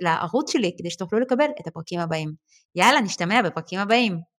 לערוץ 0.00 0.52
שלי, 0.52 0.72
כדי 0.78 0.90
שתוכלו 0.90 1.20
לקבל 1.20 1.48
את 1.60 1.66
הפרקים 1.66 2.00
הבאים. 2.00 2.32
יאללה, 2.74 3.00
נשתמע 3.00 3.42
בפרקים 3.42 3.80
הבאים. 3.80 4.29